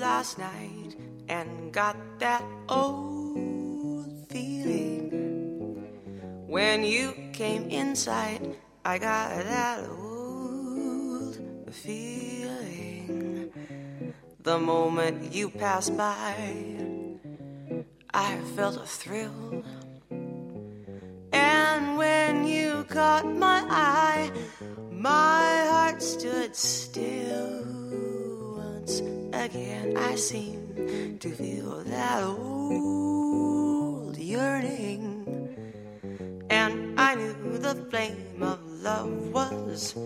[0.00, 0.96] last night
[1.28, 5.12] and got that old feeling.
[6.48, 11.38] When you came inside, I got that old
[11.70, 13.52] feeling.
[14.42, 16.34] The moment you passed by,
[18.14, 19.62] I felt a thrill.
[21.32, 24.32] And when you caught my eye,
[24.90, 27.69] my heart stood still.
[29.50, 35.26] Again, I seem to feel that old yearning.
[36.48, 39.96] And I knew the flame of love was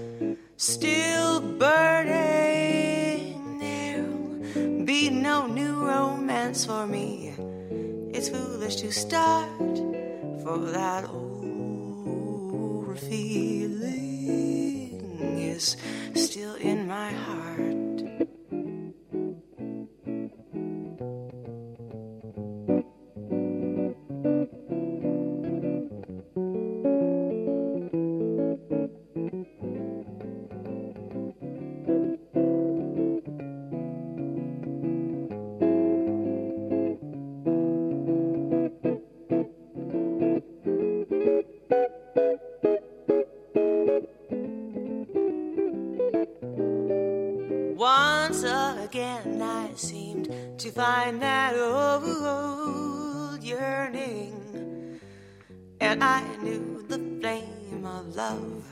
[0.56, 3.58] still burning.
[3.60, 7.34] There'll be no new romance for me.
[8.14, 9.76] It's foolish to start
[10.42, 10.93] for that
[49.76, 55.00] Seemed to find that old yearning,
[55.80, 58.64] and I knew the flame of love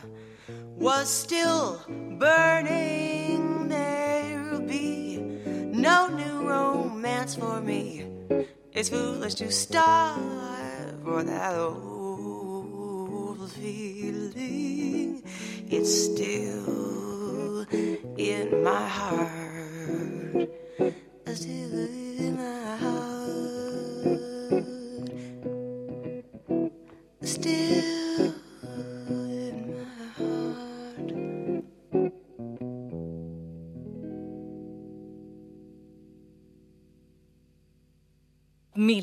[0.76, 1.80] was still
[2.20, 3.68] burning.
[3.68, 8.06] There'll be no new romance for me.
[8.72, 10.20] It's foolish to start
[11.02, 15.24] for that old feeling.
[15.68, 17.66] It's still
[18.16, 19.41] in my heart.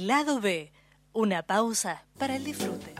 [0.09, 0.71] Lado B,
[1.13, 2.95] una pausa para el disfrute.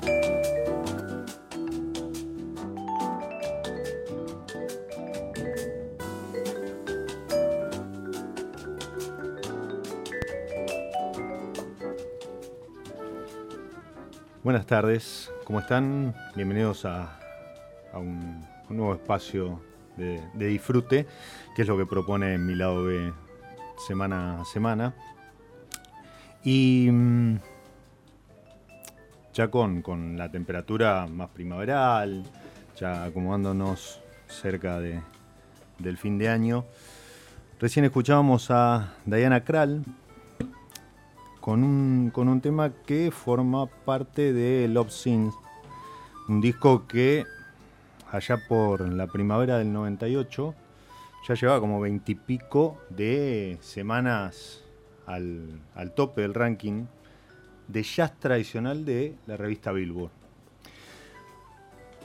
[14.43, 16.13] Buenas tardes, ¿cómo están?
[16.35, 17.19] Bienvenidos a,
[17.93, 19.59] un nuevo espacio
[19.97, 21.07] de, de disfrute,
[21.55, 23.11] que es lo que propone mi lado B
[23.87, 24.93] semana a semana.
[26.43, 27.37] Y mm,
[29.33, 32.23] ya con, con la temperatura más primaveral,
[32.77, 35.01] ya acomodándonos cerca de-
[35.79, 36.65] del fin de año,
[37.59, 39.83] recién escuchábamos a Diana Krall
[41.39, 45.33] con un, con un tema que forma parte de Love Scenes,
[46.27, 47.25] un disco que
[48.11, 50.53] allá por la primavera del 98
[51.27, 54.63] ya llevaba como veintipico de semanas
[55.09, 56.85] al, al tope del ranking
[57.67, 60.11] de jazz tradicional de la revista Billboard.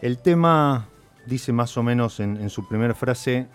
[0.01, 0.89] El tema
[1.27, 3.47] dice más o menos en, su primera frase,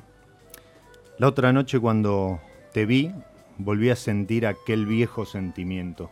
[1.17, 2.39] la otra noche cuando
[2.73, 3.11] te vi,
[3.57, 6.09] volví a sentir aquel viejo sentimiento.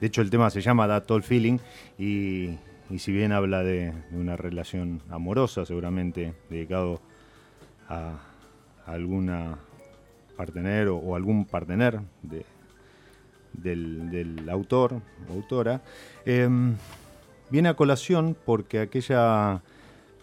[0.00, 1.58] De hecho, el tema se llama That Old Feeling
[1.98, 2.58] y,
[2.98, 7.00] si bien habla de, una relación amorosa, seguramente dedicado
[7.88, 8.20] a
[8.86, 9.58] alguna
[10.88, 12.44] o, algún partener de-
[13.52, 14.94] del, autor
[15.28, 15.82] o autora,
[16.24, 16.74] em,
[17.50, 19.60] viene a colación porque aquella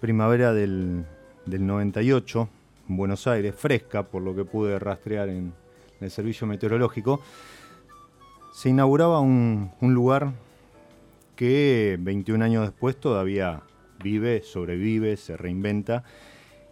[0.02, 1.06] primavera del,
[1.46, 2.50] del 98,
[2.90, 5.38] en Buenos Aires, fresca por lo que pude rastrear en,
[6.00, 7.22] en el servicio meteorológico,
[8.54, 10.34] se inauguraba un, un lugar
[11.36, 13.62] que 21 años después todavía
[14.04, 16.04] vive, sobrevive, se reinventa.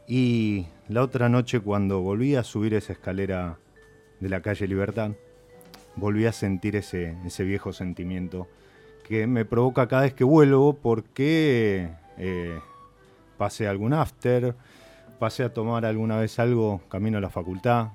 [0.08, 3.58] Y la otra noche cuando volví a subir esa escalera
[4.20, 5.12] de la calle Libertad,
[5.96, 8.48] volví a sentir ese, ese viejo sentimiento
[9.04, 12.60] que me provoca cada vez que vuelvo porque eh,
[13.38, 14.56] pasé algún after,
[15.20, 17.90] pasé a tomar alguna vez algo camino a la facultad,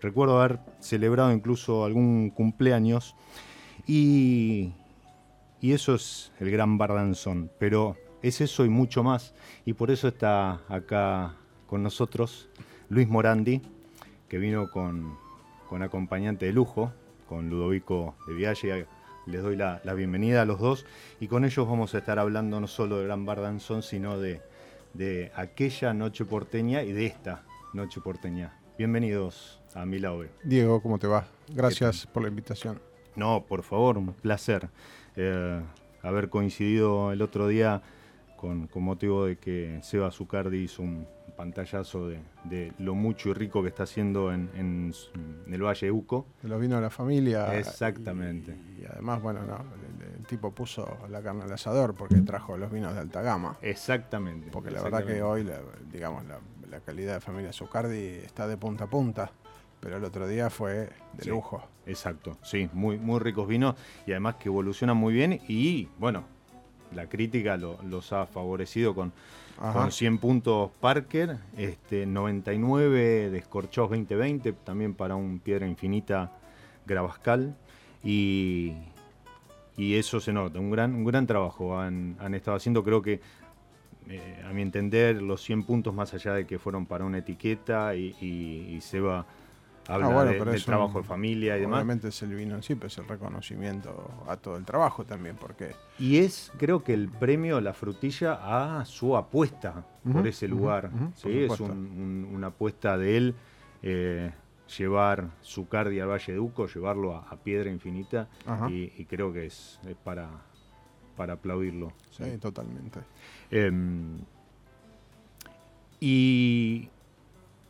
[0.00, 3.14] recuerdo haber celebrado incluso algún cumpleaños
[3.86, 4.72] y,
[5.60, 9.34] y eso es el gran Bardanzón, pero es eso y mucho más.
[9.64, 11.34] Y por eso está acá
[11.68, 12.48] con nosotros
[12.88, 13.62] Luis Morandi,
[14.28, 15.16] que vino con,
[15.68, 16.92] con acompañante de lujo,
[17.28, 18.86] con Ludovico de Vialle.
[19.26, 20.86] Les doy la, la, bienvenida a los dos
[21.20, 24.40] y con ellos vamos a estar hablando no solo de Gran Bardanzón, sino de,
[24.94, 27.44] de aquella noche porteña y de esta
[27.74, 28.58] noche porteña.
[28.78, 30.30] Bienvenidos a Milauve.
[30.44, 31.26] Diego, ¿cómo te va?
[31.48, 32.80] Gracias por la invitación.
[33.16, 34.70] No, por favor, un placer
[35.16, 35.60] eh,
[36.02, 37.82] haber coincidido el otro día
[38.38, 41.06] con, con, motivo de que Seba Zucardi hizo un
[41.36, 44.94] pantallazo de, de, lo mucho y rico que está haciendo en, en,
[45.46, 46.26] en el Valle de Uco.
[46.42, 47.58] De los vinos de la familia.
[47.58, 48.56] Exactamente.
[48.78, 52.56] Y, y además, bueno, no, el, el, tipo puso la carne al asador porque trajo
[52.56, 53.58] los vinos de alta gama.
[53.60, 54.50] Exactamente.
[54.50, 55.12] Porque la exactamente.
[55.12, 55.60] verdad que hoy, la,
[55.92, 56.38] digamos, la,
[56.70, 59.30] la, calidad de familia Zucardi está de punta a punta.
[59.80, 61.62] Pero el otro día fue de sí, lujo.
[61.86, 63.74] Exacto, sí, muy, muy ricos vinos
[64.06, 66.24] y además que evolucionan muy bien y bueno,
[66.94, 69.12] la crítica lo, los ha favorecido con,
[69.72, 76.32] con, 100 puntos Parker, este, 99 de Scorchos 2020, también para un Piedra Infinita
[76.86, 77.56] Gravascal
[78.02, 78.74] y,
[79.76, 83.20] y eso se nota, un gran, un gran trabajo han, han estado haciendo, creo que
[84.08, 87.94] eh, a mi entender los 100 puntos más allá de que fueron para una etiqueta
[87.94, 89.26] y, y, y se va
[89.88, 91.78] habla ah, bueno, de, del trabajo un, de familia y demás.
[91.78, 95.36] Obviamente es el vino en sí, pero es el reconocimiento a todo el trabajo también,
[95.36, 95.74] porque...
[95.98, 98.38] Y es, creo que el premio, la frutilla,
[98.80, 100.90] a su apuesta uh -huh, por ese lugar.
[100.92, 101.44] Uh -huh, ¿sí?
[101.44, 103.34] Es un, un, una apuesta de él,
[103.82, 104.30] eh,
[104.78, 108.28] llevar su cardi al Valle de Uco, llevarlo a, a Piedra Infinita,
[108.68, 110.28] y, y, creo que es, es para,
[111.16, 111.92] para aplaudirlo.
[112.10, 113.00] Sí, sí totalmente.
[113.50, 113.72] Eh,
[116.00, 116.88] y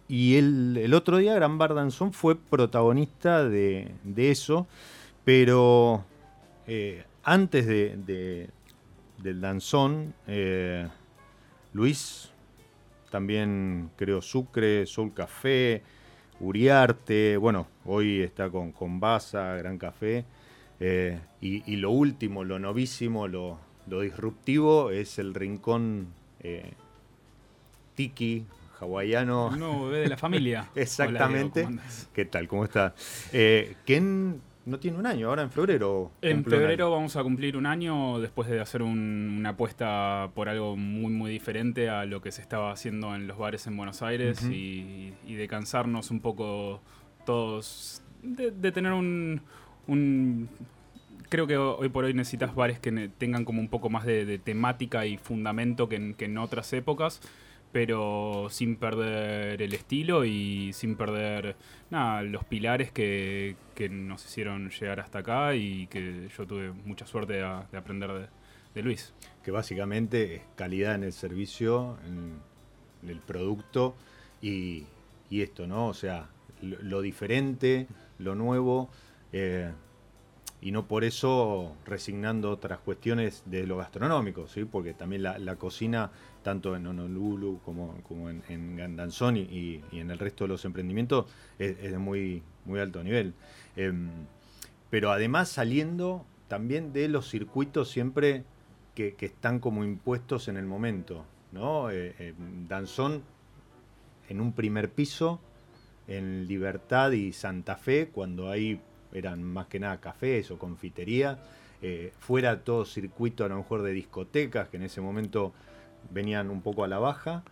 [0.08, 4.66] y el, otro día Gran Bar Danzón fue protagonista de, eso,
[5.24, 6.02] pero
[6.66, 8.48] eh, antes de, de,
[9.22, 10.88] del danzón, eh,
[11.74, 12.30] Luis
[13.10, 15.82] también creó Sucre, Soul Café,
[16.40, 20.24] Uriarte, bueno, hoy está con, con Baza, Gran Café,
[20.80, 26.08] eh, y, lo último, lo novísimo, lo, disruptivo es el rincón
[27.94, 28.46] Tiki,
[28.80, 29.48] hawaiano.
[29.48, 30.68] Un nuevo bebé de la familia.
[30.74, 31.60] Exactamente.
[31.66, 32.48] Hola, Diego, ¿Qué tal?
[32.48, 32.94] ¿Cómo está?
[33.32, 36.12] Eh, Ken no tiene un año, ahora en febrero.
[36.20, 40.76] En febrero vamos a cumplir un año después de hacer un, una apuesta por algo
[40.76, 44.42] muy, muy diferente a lo que se estaba haciendo en los bares en Buenos Aires
[44.42, 44.54] uh -huh.
[44.54, 46.82] y, y, de cansarnos un poco
[47.24, 49.40] todos, de, de tener un,
[49.86, 50.50] un
[51.30, 54.38] creo que hoy por hoy necesitas bares que tengan como un poco más de, de
[54.38, 57.20] temática y fundamento que en, que en otras épocas
[57.72, 61.56] pero sin perder el estilo y sin perder
[61.90, 67.06] nada, los pilares que, que, nos hicieron llegar hasta acá y que yo tuve mucha
[67.06, 68.30] suerte de, de aprender
[68.74, 69.12] de, Luis.
[69.42, 72.40] Que básicamente es calidad en el servicio, en
[73.10, 73.96] el producto
[74.40, 74.86] y,
[75.30, 75.88] y esto, ¿no?
[75.88, 76.28] O sea,
[76.62, 77.88] lo, lo diferente,
[78.18, 78.88] lo nuevo.
[79.32, 79.72] Eh,
[80.60, 84.64] y no por eso resignando otras cuestiones de lo gastronómico, ¿sí?
[84.64, 86.10] porque también la, la cocina,
[86.48, 89.42] tanto en Honolulu como, como en, en Gandanzón y,
[89.92, 91.26] y, en el resto de los emprendimientos,
[91.58, 93.34] es, de muy, muy alto nivel.
[93.76, 93.92] Eh,
[94.88, 98.44] pero además saliendo también de los circuitos siempre
[98.94, 101.26] que, que están como impuestos en el momento.
[101.52, 101.90] ¿no?
[101.90, 102.32] Eh, eh,
[102.66, 103.22] Danzón
[104.30, 105.40] en un primer piso,
[106.06, 108.80] en Libertad y Santa Fe, cuando hay
[109.12, 111.38] eran más que nada cafés o confitería,
[111.80, 115.52] eh, fuera todo circuito a lo mejor de discotecas que en ese momento
[116.10, 117.42] venían un poco a la baja.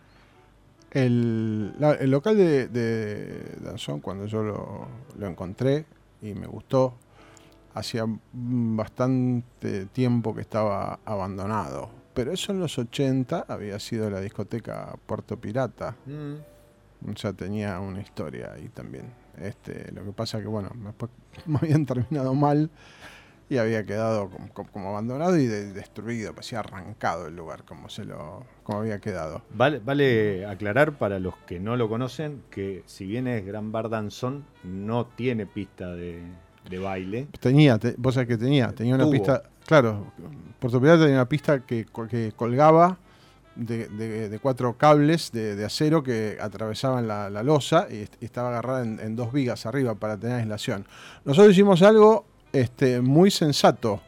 [0.91, 4.87] El, la, el local de, de, Danzón, cuando yo lo,
[5.17, 5.85] lo, encontré
[6.21, 6.93] y me gustó,
[7.73, 11.89] hacía bastante tiempo que estaba abandonado.
[12.13, 15.95] Pero eso en los 80 había sido la discoteca Puerto Pirata.
[16.05, 17.11] Mm.
[17.11, 19.05] O sea, tenía una historia ahí también.
[19.37, 21.11] Este, lo que pasa que, bueno, después
[21.45, 22.69] me habían terminado mal
[23.49, 28.03] y había quedado como, como abandonado y de, destruido, parecía arrancado el lugar como se
[28.03, 29.41] lo como había quedado.
[29.53, 33.89] Vale, vale aclarar para los que no lo conocen que si bien es Gran Bar
[33.89, 36.21] Danzón, no tiene pista de,
[36.69, 37.27] de baile.
[37.39, 39.13] Tenía, te, vos sabés que tenía, tenía una Tuvo.
[39.13, 40.11] pista, claro,
[40.59, 42.97] Puerto Pirata tenía una pista que, que colgaba
[43.55, 48.25] de, de, de, cuatro cables de, de, acero que atravesaban la, la losa y, y,
[48.25, 50.85] estaba agarrada en, en, dos vigas arriba para tener aislación.
[51.25, 54.01] Nosotros hicimos algo este, muy sensato,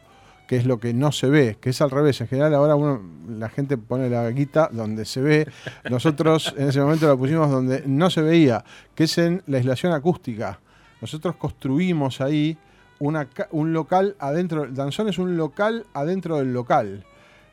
[0.48, 2.20] que es lo que no se ve, que es al revés.
[2.20, 5.48] En general ahora uno, la gente pone la guita donde se ve.
[5.88, 9.92] Nosotros en ese momento la pusimos donde no se veía, que es en la aislación
[9.92, 10.58] acústica.
[11.00, 12.58] nosotros construimos ahí
[12.98, 17.04] un local adentro, Danzón es un local adentro del local.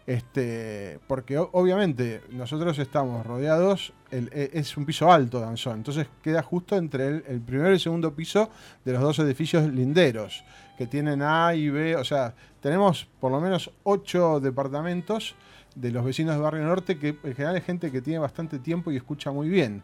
[0.07, 6.77] Este, porque obviamente nosotros estamos rodeados, e- es un piso alto Danzón, entonces queda justo
[6.77, 8.49] entre el, el primero y el segundo piso
[8.85, 10.45] de los dos edificios linderos,
[10.77, 15.35] que tienen A y B, o sea, tenemos por lo menos ocho departamentos
[15.75, 18.91] de los vecinos de Barrio Norte, que en general es gente que tiene bastante tiempo
[18.91, 19.83] y escucha muy bien.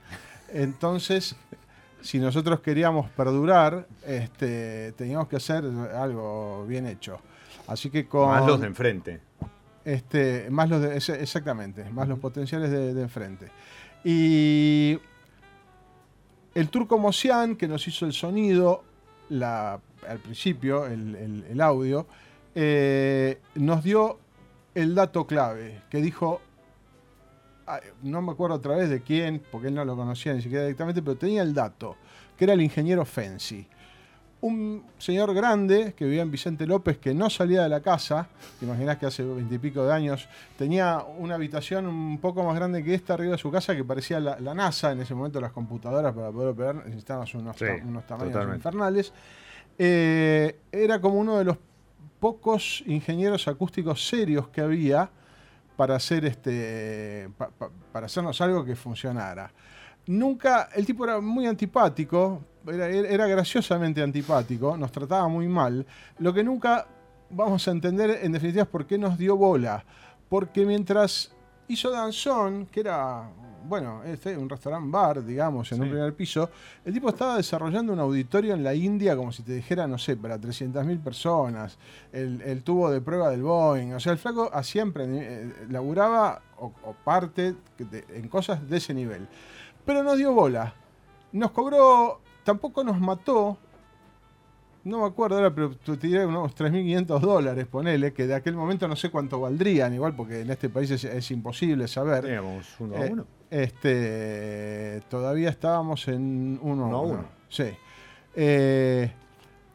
[0.51, 1.35] Entonces,
[2.01, 5.63] si nosotros queríamos perdurar, este, teníamos que hacer
[5.95, 7.19] algo bien hecho.
[7.67, 9.21] Así que con Más los de enfrente.
[9.85, 13.47] este, más los de, exactamente, más los potenciales de, de enfrente.
[14.03, 15.00] Y
[16.55, 18.83] el turco Mosian, que nos hizo el sonido
[19.29, 22.05] la, al principio, el, el- el audio,
[22.55, 24.19] eh, nos dio
[24.75, 26.41] el dato clave, que dijo,
[27.67, 30.63] ah, no me acuerdo otra vez de quién, porque él no lo conocía ni siquiera
[30.63, 31.95] directamente, pero tenía el dato,
[32.38, 33.67] que era el ingeniero Fenci.
[34.41, 38.27] Un señor grande que vivía en Vicente López que no salía de la casa,
[38.60, 42.93] te imaginás que hace veintipico de años, tenía una habitación un poco más grande que
[42.93, 46.13] esta arriba de su casa que parecía la, la NASA, en ese momento las computadoras
[46.13, 48.57] para poder operar necesitaban unos, Sí, ta- unos tamaños totalmente.
[48.57, 49.13] infernales.
[49.77, 51.58] Eh, era como uno de los
[52.20, 55.10] pocos ingenieros acústicos serios que había
[55.75, 59.51] para hacer este pa- pa- para hacernos algo que funcionara.
[60.06, 65.86] Nunca, el tipo era muy antipático, era graciosamente antipático, nos trataba muy mal.
[66.20, 66.86] Lo que nunca
[67.30, 69.84] vamos a entender en definitiva es por qué nos dio bola.
[70.30, 71.34] Porque mientras
[71.68, 73.30] hizo Danzón, que era,
[73.65, 76.50] bueno, este, un restaurant bar, digamos, en un primer piso,
[76.86, 80.15] el tipo estaba desarrollando un auditorio en la India como si te dijera, no sé,
[80.17, 81.77] para 300.000 personas,
[82.12, 86.41] el, el tubo de prueba del Boeing, o sea, el flaco hacía emprendi- eh, laburaba
[86.58, 89.27] o, o parte de- en cosas de ese nivel.
[89.86, 90.74] Pero nos dio bola.
[91.32, 93.58] Nos cobró, tampoco nos mató,
[94.86, 98.86] no me acuerdo ahora, pero te tiré unos 3.500 dólares, ponele, que de aquel momento
[98.88, 102.25] no sé cuánto valdrían, igual porque en este país es, es imposible saber.
[102.25, 103.25] Teníamos uno Eh, a uno.
[103.53, 107.13] Este, todavía estábamos en uno, Uno a a uno.
[107.13, 107.25] uno.
[107.50, 107.65] Sí.
[108.36, 109.12] Eh,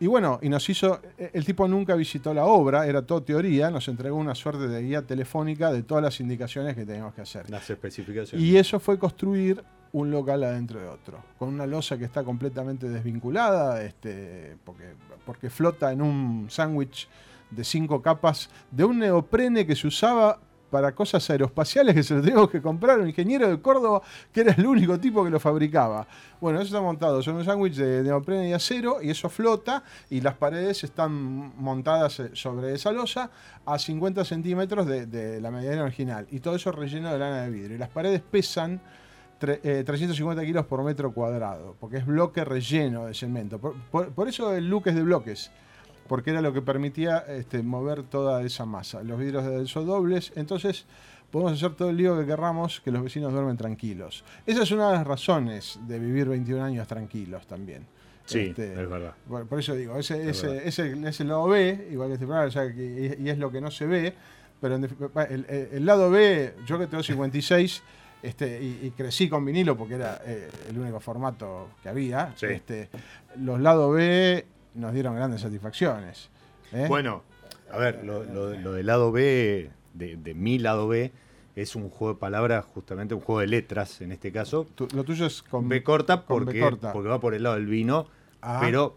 [0.00, 1.00] y bueno, y nos hizo.
[1.16, 4.82] eh, El tipo nunca visitó la obra, era todo teoría, nos entregó una suerte de
[4.82, 7.48] guía telefónica de todas las indicaciones que teníamos que hacer.
[7.50, 8.44] Las especificaciones.
[8.46, 12.88] Y eso fue construir un local adentro de otro, con una losa que está completamente
[12.88, 14.92] desvinculada, este, porque,
[15.24, 17.08] porque flota en un sándwich
[17.50, 20.38] de cinco capas de un neoprene que se usaba
[20.70, 24.52] para cosas aeroespaciales que se lo teníamos que comprar un ingeniero de Córdoba que era
[24.52, 26.06] el único tipo que lo fabricaba.
[26.40, 30.20] Bueno, eso está montado son un sándwich de neoprene y acero y eso flota y
[30.20, 31.12] las paredes están
[31.60, 33.30] montadas eh, sobre esa losa
[33.66, 37.74] a 50 centímetros de, la medida original y todo eso relleno de lana de vidrio.
[37.76, 38.80] Y las paredes pesan
[39.40, 43.58] tre- eh, 350 kilos por metro cuadrado, porque es bloque relleno de cemento.
[43.58, 45.50] Por, por- por eso el look es de bloques,
[46.08, 49.02] porque era lo que permitía este, mover toda esa masa.
[49.02, 50.86] Los vidrios de son dobles, entonces
[51.30, 54.24] podemos hacer todo el lío que querramos, que los vecinos duermen tranquilos.
[54.46, 57.86] Esa es una de las razones de vivir 21 años tranquilos también.
[58.24, 59.14] Sí, Este, es verdad.
[59.28, 62.48] por, por eso digo, ese, Es ese, ese, ese lado B, igual que este programa,
[62.48, 64.14] o sea, que- y, y es lo que no se ve,
[64.60, 67.82] pero en el, el- el lado B, yo que tengo 56
[68.22, 72.46] este, y, y crecí con vinilo porque era eh, el único formato que había, Sí.
[72.46, 72.88] este,
[73.36, 74.44] los lados B
[74.78, 76.30] nos dieron grandes satisfacciones.
[76.72, 76.86] ¿eh?
[76.88, 77.22] Bueno,
[77.70, 81.12] a ver, lo, lo- lo del lado B, de, de mi lado B,
[81.56, 84.66] es un juego de palabras, justamente un juego de letras en este caso.
[84.74, 86.92] Tu- lo tuyo es con B corta B porque, corta.
[86.92, 88.06] porque va por el lado del vino,
[88.40, 88.58] Ah.
[88.60, 88.96] pero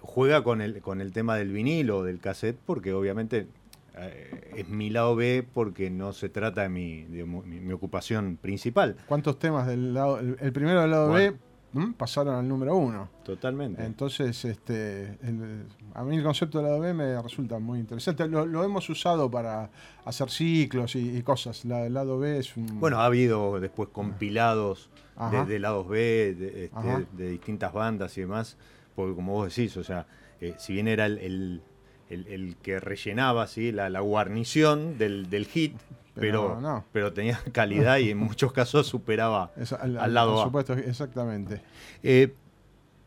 [0.00, 3.48] juega con el, con el tema del vinilo, del cassette, porque obviamente
[3.96, 8.38] eh, es mi lado B porque no se trata de mi, de mi, mi ocupación
[8.40, 8.96] principal.
[9.08, 11.32] ¿Cuántos temas del lado, el, el primero del lado Bueno.
[11.32, 11.38] B
[11.74, 11.94] ¿m?
[11.96, 13.08] pasaron al número uno?
[13.24, 13.84] Totalmente.
[13.84, 18.26] Entonces, este, el- a mí el concepto del lado B me resulta muy interesante.
[18.28, 19.70] Lo, lo hemos usado para
[20.04, 21.64] hacer ciclos y, y cosas.
[21.64, 22.80] La, el lado B es un...
[22.80, 25.44] Bueno, ha habido después compilados Ajá.
[25.44, 25.98] de, de lados B,
[26.38, 27.02] de, este, Ajá.
[27.12, 28.56] de distintas bandas y demás,
[28.94, 30.06] porque como vos decís, o sea,
[30.40, 31.62] eh, si bien era el, el-
[32.10, 33.70] el- el que rellenaba ¿sí?
[33.72, 35.76] la, la guarnición del, del hit,
[36.20, 36.84] Pero pero, no.
[36.92, 40.44] pero tenía calidad y en muchos casos superaba al, lado por A.
[40.44, 41.62] supuesto, exactamente.
[42.02, 42.34] Eh,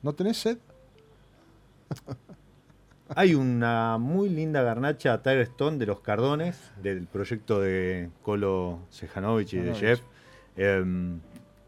[0.01, 0.57] ¿No tenés sed?
[3.15, 9.53] hay una muy linda garnacha Tiger Stone de los Cardones, del proyecto de Colo Sejanovic
[9.53, 9.75] y de.
[9.75, 10.01] Jeff,
[10.55, 11.19] em,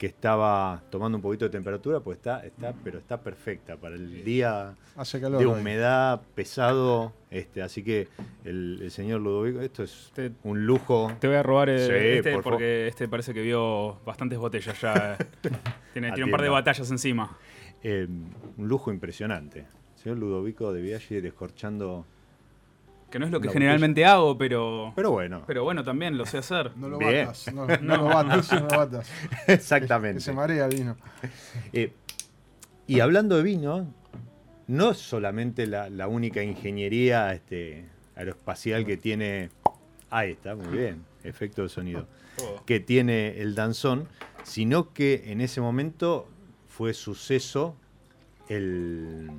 [0.04, 4.22] que estaba tomando un poquito de temperatura, pues está, está, pero está perfecta para el
[4.26, 5.40] día Hace calor.
[5.40, 5.62] de hoy.
[5.62, 8.10] humedad pesado, este, así que
[8.44, 11.10] el, el señor Ludovico, esto es Te- un lujo.
[11.22, 14.82] Te voy a robar eh, Sí, este por porque este parece que vio bastantes botellas
[14.82, 15.18] ya.
[15.94, 17.38] tiene, tiene un par de batallas encima.
[17.82, 18.06] Eh,
[18.58, 19.68] un lujo impresionante.
[19.96, 22.06] Señor Ludovico de Viaggi descorchando.
[23.14, 24.92] Que no es lo que generalmente hago, pero.
[24.96, 26.76] Pero bueno, Pero bueno, también lo sé hacer.
[26.76, 27.28] No lo Bien.
[27.28, 29.08] batas, no, no lo batas, no lo batas.
[29.46, 30.20] Que exactamente.
[30.20, 30.98] se marea el vino.
[31.74, 31.94] Eh,
[32.88, 33.94] y hablando de vino,
[34.66, 39.52] no es solamente la, la única ingeniería este, aeroespacial que tiene.
[40.10, 42.08] Ahí está, muy bien, efecto de sonido.
[42.36, 42.66] Todo.
[42.66, 44.08] Que tiene el danzón,
[44.42, 46.28] sino que en ese momento
[46.68, 47.76] fue suceso
[48.50, 49.30] el,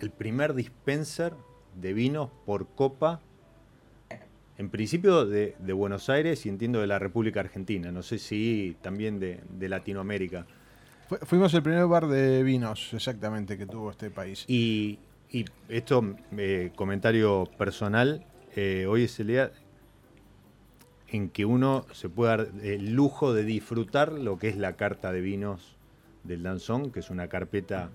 [0.00, 1.34] el primer dispenser
[1.80, 3.20] de vinos por copa.
[4.56, 8.76] En principio de, de Buenos Aires y entiendo de la República Argentina, no sé si
[8.82, 10.46] también de, de Latinoamérica.
[11.08, 14.44] Fu- Fuimos el primer bar de vinos, exactamente, que tuvo este país.
[14.46, 18.24] Y, y esto, eh, comentario personal,
[18.54, 19.50] eh, hoy es el día
[21.08, 25.10] en que uno se puede dar el lujo de disfrutar lo que es la carta
[25.10, 25.76] de vinos
[26.22, 27.90] del Danzón, que es una carpeta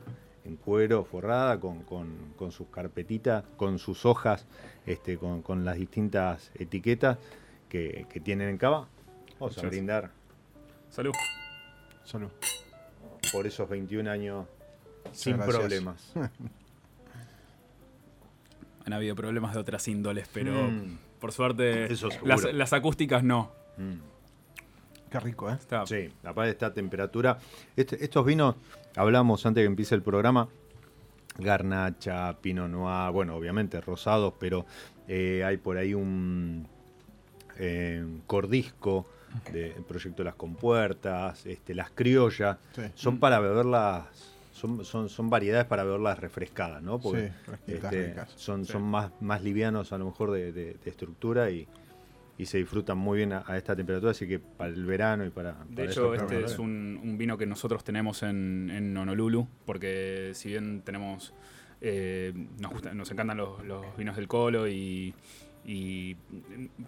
[0.50, 4.46] en cuero forrada con, con- con sus carpetitas, con sus hojas,
[4.86, 7.18] este, con, con las distintas etiquetas
[7.70, 8.88] que, que tienen en cava.
[9.39, 9.72] Vamos a Muchas.
[9.72, 10.12] brindar
[10.89, 11.13] Salud.
[12.03, 12.29] Salud.
[13.32, 14.48] por esos 21 años
[15.12, 15.58] sin gracias.
[15.58, 16.12] problemas.
[18.86, 20.98] Han habido problemas de otras índoles, pero Mm.
[21.20, 23.51] por suerte Eso las, las acústicas no.
[23.77, 24.00] Mm.
[25.10, 25.54] Qué rico, ¿eh?
[25.54, 27.38] Está Sí, aparte de esta temperatura.
[27.75, 28.56] Este- estos vinos,
[28.96, 30.48] hablamos antes de que empiece el programa,
[31.38, 34.66] garnacha, pinot noir, bueno, obviamente rosados, pero
[35.08, 36.68] eh, hay por ahí un
[37.58, 39.06] eh, cordisco
[39.51, 42.82] del proyecto de las compuertas, este, las criollas, Sí.
[42.96, 44.06] son para beberlas,
[44.54, 47.00] son, son, son variedades para beberlas refrescadas, ¿no?
[47.01, 48.72] Sí, fresquitas, este, son, Sí.
[48.72, 51.68] son más, más livianos a lo mejor de, de- de estructura y,
[52.39, 55.29] y se disfrutan muy bien a, a esta temperatura, así que para el verano y
[55.29, 55.51] para...
[55.51, 60.31] De para hecho, este es un, un vino que nosotros tenemos en, en Honolulu, porque
[60.34, 61.34] si bien tenemos,
[61.81, 65.13] eh, nos, gusta- nos encantan los, los vinos del Colo y,
[65.65, 66.15] y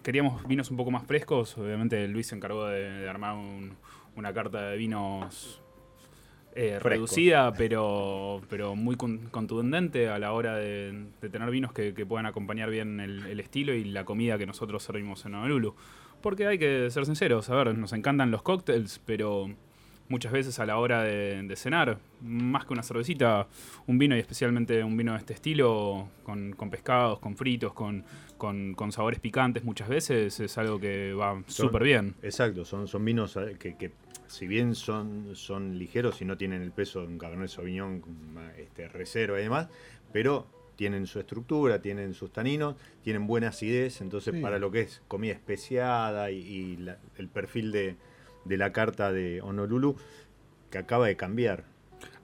[0.02, 3.76] queríamos vinos un poco más frescos, obviamente Luis se encargó de, de armar un-
[4.16, 5.61] una carta de vinos
[6.54, 11.94] eh, reducida, pero, pero muy con- contundente a la hora de, de tener vinos que,
[11.94, 15.74] que puedan acompañar bien el, el estilo y la comida que nosotros servimos en Honolulu.
[16.20, 19.50] Porque hay que ser sinceros, a ver, nos encantan los cócteles, pero
[20.08, 23.46] muchas veces a la hora de, de cenar, más que una cervecita,
[23.86, 28.04] un vino y especialmente un vino de este estilo, con, con pescados, con fritos, con,
[28.36, 32.14] con, con sabores picantes muchas veces, es algo que va súper bien.
[32.22, 33.90] Exacto, son, son vinos eh, que, que
[34.32, 38.02] si bien son, son ligeros y no tienen el peso de un Cabernet Sauvignon
[38.58, 39.68] este, reserva y demás,
[40.12, 44.40] pero tienen su estructura, tienen sus taninos, tienen buena acidez, entonces Sí.
[44.40, 47.96] para lo que es comida especiada y, y la- el perfil de,
[48.44, 49.96] de la carta de Honolulu,
[50.70, 51.64] que acaba de cambiar.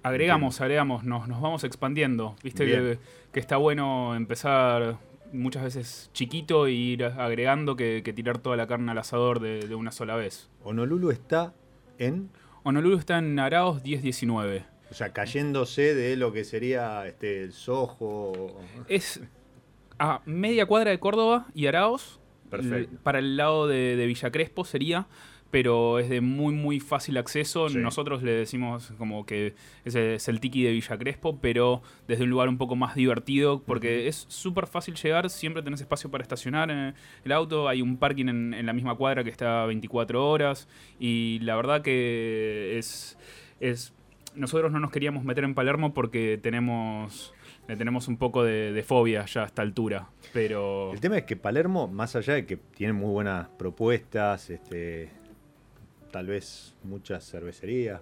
[0.03, 2.35] Agregamos, agregamos, nos, nos vamos expandiendo.
[2.43, 2.99] Viste que,
[3.33, 4.97] que está bueno empezar
[5.33, 9.67] muchas veces chiquito e ir agregando que, que tirar toda la carne al asador de,
[9.69, 10.49] de una sola vez.
[10.65, 11.53] Honolulu está
[11.99, 12.31] en,
[12.63, 14.65] Honolulu está en Araos 1019.
[14.91, 18.59] o sea, cayéndose de lo que sería este, el Soho.
[18.89, 19.21] Es
[19.99, 22.21] a media cuadra de Córdoba y Araos.
[22.51, 22.97] Perfecto.
[23.03, 25.07] Para el lado de, de Villa Crespo sería,
[25.51, 27.69] pero es de muy, muy fácil acceso.
[27.69, 27.79] Sí.
[27.79, 32.31] Nosotros le decimos como que ese es el tiki de Villa Crespo, pero desde un
[32.31, 36.71] lugar un poco más divertido, porque es súper fácil llegar, siempre tenés espacio para estacionar
[36.71, 40.69] eh, el auto, hay un parking en, en la misma cuadra que está 24 horas,
[40.99, 43.17] y la verdad que es...
[43.61, 43.93] es
[44.35, 47.35] nosotros no nos queríamos meter en Palermo porque tenemos
[47.67, 51.25] le tenemos un poco de, de fobia ya a esta altura, pero El tema es
[51.25, 55.11] que Palermo, más allá de que tiene muy buenas propuestas, este,
[56.11, 58.01] tal vez muchas cervecerías,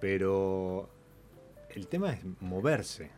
[0.00, 0.88] pero
[1.74, 3.10] el tema es moverse.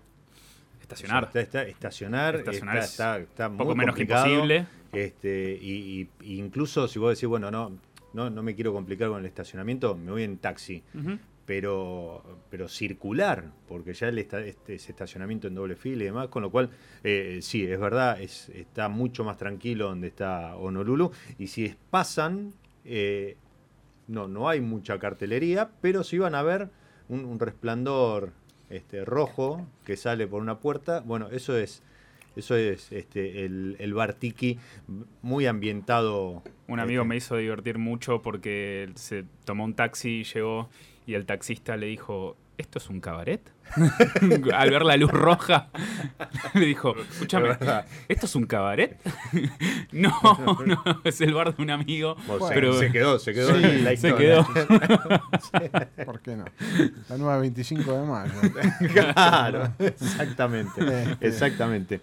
[0.80, 1.24] estacionar.
[1.24, 4.26] O sea, está- está- estacionar, Estacionar está, es está- está poco menos que complicado.
[4.26, 4.66] imposible.
[4.92, 7.78] Este, y, incluso si vos decís, bueno, no,
[8.12, 10.82] no, no me quiero complicar con el estacionamiento, me voy en taxi.
[11.46, 16.28] Pero, pero circular, porque ya el esta- este, ese estacionamiento en doble fila y demás,
[16.28, 16.70] con lo cual,
[17.02, 21.76] eh, sí, es verdad, es, está mucho más tranquilo donde está Honolulu, y si es-
[21.90, 22.52] pasan,
[22.84, 23.36] eh,
[24.10, 26.68] no, no hay mucha cartelería, pero sí van a ver
[27.08, 28.32] un, un resplandor
[28.68, 31.82] este, rojo que sale por una puerta, bueno, eso es...
[32.36, 34.60] Eso es este, el, el bar tiki
[35.20, 36.44] muy ambientado.
[36.68, 40.68] Un amigo este, me hizo divertir mucho porque se tomó un taxi y llegó
[41.06, 43.40] y el taxista le dijo, ¿esto es un cabaret?
[44.54, 45.70] Al ver la luz roja,
[46.54, 47.50] le dijo, escúchame,
[48.08, 49.00] ¿esto es un cabaret?
[49.92, 50.12] no,
[50.66, 52.16] no, es el bar de un amigo.
[52.26, 54.46] Bueno, pero se, quedó, se quedó Sí, en la se historia.
[56.04, 56.44] ¿Por qué no?
[57.08, 58.32] La nueva 25 de mayo.
[58.92, 60.80] claro, exactamente.
[60.80, 61.26] Este.
[61.28, 62.00] Exactamente.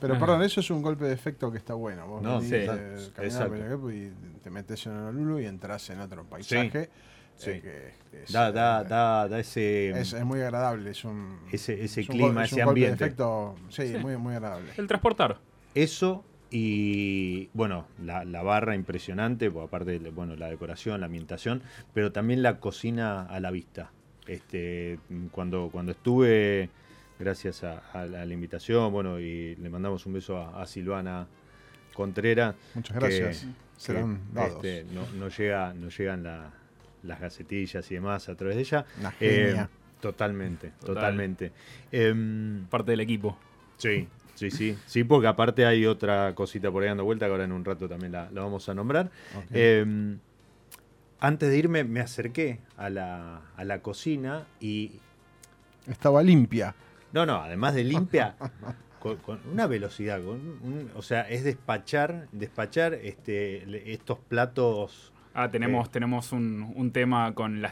[0.00, 2.06] Pero perdón, eso es un golpe de efecto que está bueno.
[2.06, 2.56] Vos No, venís, sí.
[2.56, 3.08] eh,
[3.92, 6.84] y te metes en Honolulu y entras en otro paisaje.
[6.84, 6.90] Sí.
[7.46, 7.60] Eh,
[8.10, 9.90] que es, Da, da, eh, da, da ese.
[9.90, 10.90] es, es muy agradable.
[10.90, 13.04] Es un, Ese- ese es un clima, ese ambiente.
[13.04, 14.70] efecto, sí, Muy, muy agradable.
[14.76, 15.38] el transportar.
[15.74, 21.62] Eso y bueno, la, la barra impresionante, pues, aparte de bueno, la decoración, la ambientación,
[21.94, 23.90] pero también la cocina a la vista.
[24.26, 24.98] Este,
[25.30, 26.70] cuando, cuando estuve,
[27.18, 30.66] gracias a, a la, a la invitación, bueno, y le mandamos un beso a, a
[30.66, 31.26] Silvana
[31.94, 32.54] Contreras.
[32.74, 33.40] Muchas gracias.
[33.44, 34.54] que, Serán dados.
[34.64, 36.50] este, no, no llega, no llegan la-
[37.08, 38.84] las gacetillas y demás a través de ella.
[39.00, 39.68] Una Eh, genia.
[40.00, 40.94] totalmente, Total.
[40.94, 41.52] totalmente.
[41.90, 43.36] Em, Parte del equipo.
[43.78, 44.76] Sí, sí, sí.
[44.86, 47.88] Sí, porque aparte hay otra cosita por ahí dando vuelta que ahora en un rato
[47.88, 49.10] también la, la vamos a nombrar.
[49.52, 50.16] Eh,
[51.20, 54.92] antes de irme me acerqué a la, a la cocina y...
[55.88, 56.74] Estaba limpia.
[57.12, 58.36] No, no, además de limpia,
[59.00, 65.12] con, con una velocidad, con un- o sea, es despachar, despachar este, estos platos...
[65.40, 67.68] Ah, tenemos, tenemos un, un tema con la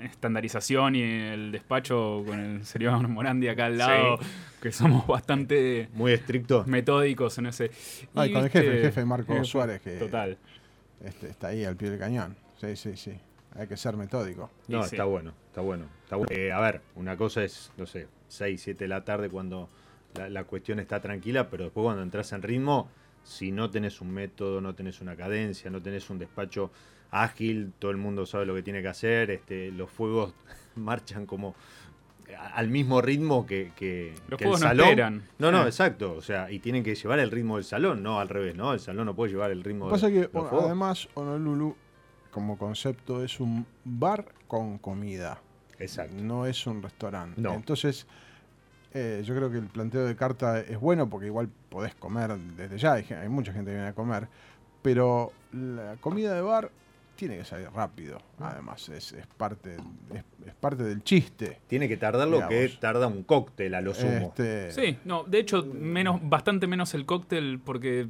[0.00, 4.18] estandarización y el despacho con el señor Morandi acá al lado,
[4.60, 6.66] que somos bastante Muy estrictos.
[6.66, 7.70] metódicos en ese.
[8.14, 10.36] Ay, Y, con el jefe, el jefe Marco eh, Suárez, que Total.
[11.02, 12.36] este, está ahí al pie del cañón.
[12.60, 13.12] Sí, sí, sí.
[13.58, 14.50] Hay que ser metódico.
[14.68, 14.96] No, sí.
[14.96, 15.86] está bueno, está bueno.
[16.04, 16.30] Está bueno.
[16.30, 19.70] Eh, a ver, una cosa es, no sé, 6, 7 de la tarde cuando
[20.16, 22.90] la, la cuestión está tranquila, pero después cuando entras en ritmo,
[23.26, 26.70] si no tenés un método, no tenés una cadencia, no tenés un despacho
[27.10, 30.32] ágil, todo el mundo sabe lo que tiene que hacer, este, los fuegos
[30.76, 31.54] marchan como
[32.54, 34.86] al mismo ritmo que, que- Los que el no salón.
[34.88, 35.22] esperan.
[35.38, 35.66] No, no, Eh.
[35.66, 36.12] exacto.
[36.14, 38.72] O sea, y tienen que llevar el ritmo del salón, no al revés, ¿no?
[38.72, 40.66] El salón no puede llevar el ritmo Lo que pasa de es que los fuegos.
[40.66, 41.76] además Honolulu
[42.32, 45.40] como concepto es un bar con comida.
[45.78, 46.16] Exacto.
[46.20, 47.40] No es un restaurante.
[47.40, 47.54] No.
[47.54, 48.06] Entonces,
[48.92, 52.78] eh, yo creo que el planteo de carta es bueno porque igual podés comer desde
[52.78, 52.94] ya.
[52.94, 54.28] Hay, hay mucha gente que viene a comer.
[54.80, 56.70] Pero la comida de bar
[57.16, 58.18] tiene que salir rápido.
[58.40, 59.76] Además, es, es parte,
[60.14, 61.60] es, es parte del chiste.
[61.66, 64.32] Tiene que tardar lo que tarda un cóctel a lo sumo.
[64.34, 68.08] Este, Sí, no, de hecho, menos, bastante menos el cóctel, porque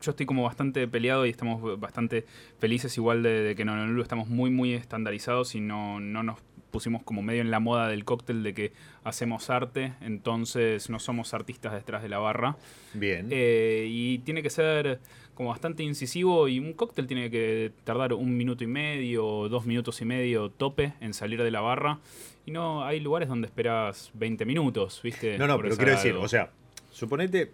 [0.00, 2.24] yo estoy como bastante peleado y estamos bastante
[2.60, 6.38] felices igual de, de que en Honolulu estamos muy, muy estandarizados y no, no nos
[6.70, 8.72] pusimos como medio en la moda del cóctel de que
[9.04, 12.56] hacemos arte, entonces no somos artistas detrás de la barra.
[12.94, 13.28] Bien.
[13.30, 15.00] Eh, y tiene que ser
[15.34, 20.00] como bastante incisivo y un cóctel tiene que tardar un minuto y medio dos minutos
[20.00, 22.00] y medio tope en salir de la barra.
[22.44, 25.38] Y no, hay lugares donde esperas 20 minutos, ¿viste?
[25.38, 26.24] No, no, Por pero quiero decir, algo.
[26.24, 26.50] o sea,
[26.90, 27.52] suponete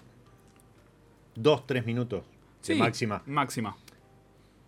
[1.34, 2.22] dos, tres minutos
[2.66, 3.22] de Sí, máxima.
[3.26, 3.76] Máxima.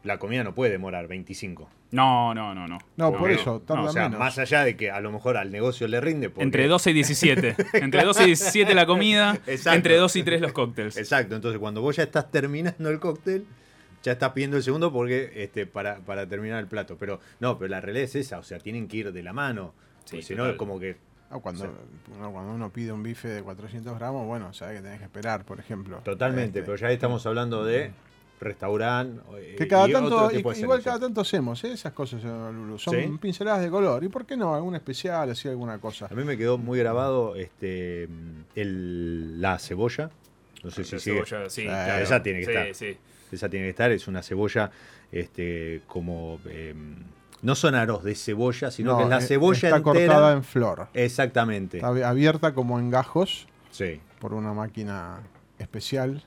[0.06, 1.68] La comida no puede demorar 25.
[1.90, 2.78] No, no, no, no.
[2.96, 4.18] No, por eso, tarda o sea, menos.
[4.20, 6.30] más allá de que a lo mejor al negocio le rinde.
[6.30, 7.56] porque- Entre 12 y 17.
[7.74, 9.76] Entre 12 y 17 la comida, Exacto.
[9.76, 10.96] entre 2 y 3 los cócteles.
[10.96, 13.44] Exacto, entonces cuando vos ya estás terminando el cóctel,
[14.02, 16.96] ya estás pidiendo el segundo porque este para, para terminar el plato.
[16.98, 19.74] Pero no, pero la realidad es esa, o sea, tienen que ir de la mano.
[20.04, 20.96] Sí, porque si no es como que
[21.28, 21.64] Ah, cuando,
[22.16, 25.44] uno, cuando uno pide un bife de 400 gramos, bueno, sabe que tenés que esperar,
[25.44, 25.98] por ejemplo.
[26.04, 27.90] totalmente, Este, pero ya estamos hablando de
[28.40, 29.20] restaurante.
[29.38, 31.72] eh, Que cada y tanto, otro tipo de i- igual cada tanto hacemos ¿eh?
[31.72, 32.78] esas cosas Honolulu.
[32.78, 33.18] Son ¿Sí?
[33.20, 34.02] pinceladas de color.
[34.04, 34.54] ¿Y por qué no?
[34.54, 36.06] ¿Algún especial, así alguna cosa?
[36.10, 38.08] A mí me quedó muy grabado este
[38.54, 40.10] el, la cebolla.
[40.64, 41.24] No sé si La sigue.
[41.24, 42.02] cebolla, sí, Sí, claro.
[42.02, 42.74] esa tiene que Sí, estar.
[42.74, 42.98] sí.
[43.32, 43.90] Esa tiene que estar.
[43.92, 44.70] Es una cebolla
[45.12, 46.74] este como eh,
[47.42, 49.82] no son aros de cebolla, sino No, que es la eh, cebolla está entera.
[50.14, 50.88] cortada en flor.
[50.94, 51.76] Exactamente.
[51.78, 55.20] Está abi- abierta como en gajos Sí, por una máquina
[55.58, 56.24] especial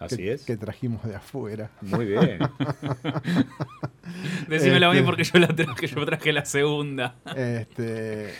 [0.00, 0.44] así que, es.
[0.44, 1.70] que trajimos de afuera.
[1.82, 2.38] Muy bien.
[4.48, 7.14] Decímelo a mí Este- porque yo, la traje, yo traje la segunda.
[7.36, 8.32] Este,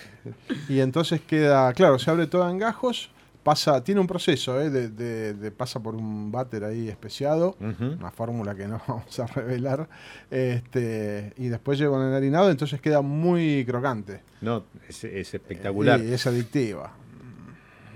[0.68, 3.10] y entonces queda, claro, se abre toda en gajos,
[3.42, 4.70] pasa, tiene un proceso, ¿eh?
[4.70, 9.26] de, de- de- pasa por un váter ahí especiado, una fórmula que no vamos a
[9.26, 9.88] revelar,
[10.30, 14.22] este, y después lleva un enharinado, entonces queda muy crocante.
[14.40, 16.00] No, es, es espectacular.
[16.00, 16.92] Y es adictiva.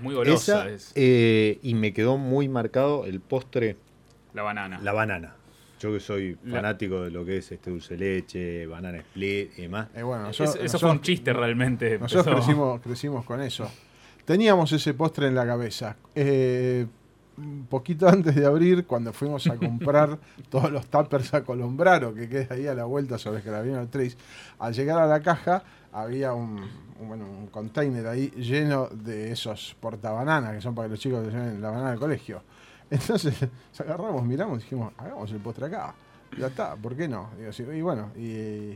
[0.05, 3.75] Muy golosa Esa, es eh, y me quedó muy marcado el postre,
[4.33, 4.79] la banana.
[4.81, 5.35] la banana.
[5.79, 9.63] Yo que soy La- fanático de lo que es este dulce leche, banana split y
[9.63, 9.89] demás.
[9.93, 11.99] Eh, bueno, Eso, nosotros- fue un chiste realmente.
[11.99, 13.69] Nosotros crecimos, crecimos con eso.
[14.23, 15.97] Teníamos ese postre en la cabeza.
[16.15, 16.85] Eh,
[17.37, 20.17] un poquito antes de abrir, cuando fuimos a comprar
[20.49, 24.17] todos los tuppers a Colombraro, que queda ahí a la vuelta sobre Escalabino 3,
[24.59, 26.61] al llegar a la caja, había un,
[27.01, 31.31] bueno, un container ahí lleno de esos portabananas que son para que los chicos se
[31.31, 32.41] lleven la banana al colegio.
[32.89, 33.35] Entonces
[33.79, 35.93] agarramos, miramos y dijimos, hagamos el postre acá.
[36.37, 37.29] Ya está, ¿por qué no?
[37.51, 38.23] Sí, y bueno, y,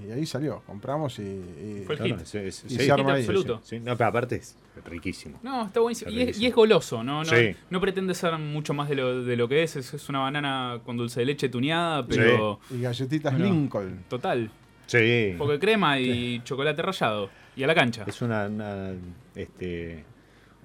[0.07, 2.35] y ahí salió, compramos y, y- Fue el Claro, hit.
[2.35, 3.21] es- Y sí, se arma ahí.
[3.21, 3.59] absoluto.
[3.63, 4.55] sí, no, pero aparte es
[4.85, 5.39] riquísimo.
[5.43, 6.09] No, está buenísimo.
[6.09, 7.19] Está Y es, y es goloso, ¿no?
[7.23, 7.53] No, Sí.
[7.69, 9.75] no pretende ser mucho más de lo, de lo que es.
[9.75, 9.93] es.
[9.93, 13.53] es una banana con dulce de leche tuneada, pero y galletitas Bueno.
[13.53, 14.03] Lincoln.
[14.07, 14.49] total.
[14.89, 15.29] Sí.
[15.33, 17.29] Un poco de crema y chocolate rallado.
[17.55, 18.05] Y a la cancha.
[18.07, 18.91] Es una, una,
[19.35, 20.03] este,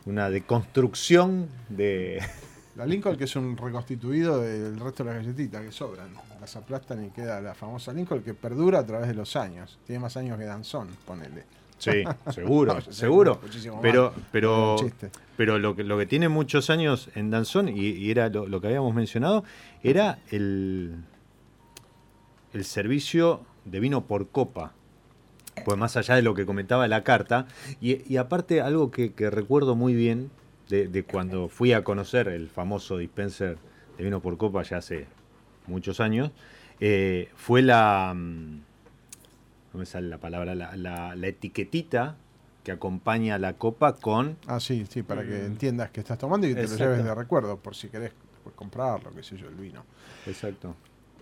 [0.06, 2.22] una deconstrucción de...
[2.76, 6.08] La Lincoln, que es un reconstituido del resto de las galletitas que sobran.
[6.40, 9.78] Las aplastan y queda la famosa Lincoln que perdura a través de los años.
[9.86, 11.44] Tiene más años que Danzón, ponele.
[11.78, 13.38] Sí, seguro, No, seguro.
[13.42, 14.26] muchísimo Pero, más.
[14.32, 14.76] pero,
[15.36, 18.60] pero lo que, lo que tiene muchos años en Danzón, y, y era lo, lo
[18.60, 19.44] que habíamos mencionado,
[19.84, 20.96] era el,
[22.52, 24.72] el servicio de vino por copa.
[25.64, 27.46] Pues más allá de lo que comentaba la carta,
[27.80, 30.30] y, y aparte algo que, que recuerdo muy bien
[30.68, 33.56] de, de cuando fui a conocer el famoso dispenser
[33.96, 35.06] de vino por copa ya hace
[35.66, 36.32] muchos años,
[36.80, 38.12] eh, fue la...
[38.14, 38.60] mm,
[39.72, 42.16] No me sale la palabra, la, la- la etiquetita
[42.64, 44.36] que acompaña la copa con...
[44.46, 46.84] Ah, sí, sí, para que entiendas que estás tomando y que te Exacto.
[46.84, 48.12] lo lleves de recuerdo, por si querés
[48.56, 49.84] comprarlo, qué sé yo, el vino.
[50.26, 50.74] Exacto.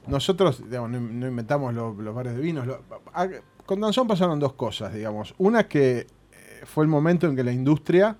[0.07, 2.67] Nosotros, digamos, no, inventamos lo- los bares de vinos.
[2.67, 2.83] lo-
[3.15, 3.29] a-
[3.67, 5.35] con Danzón pasaron dos cosas, digamos.
[5.38, 6.07] Una que eh,
[6.65, 8.17] fue el momento en que la industria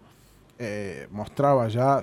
[0.59, 2.01] eh, mostraba ya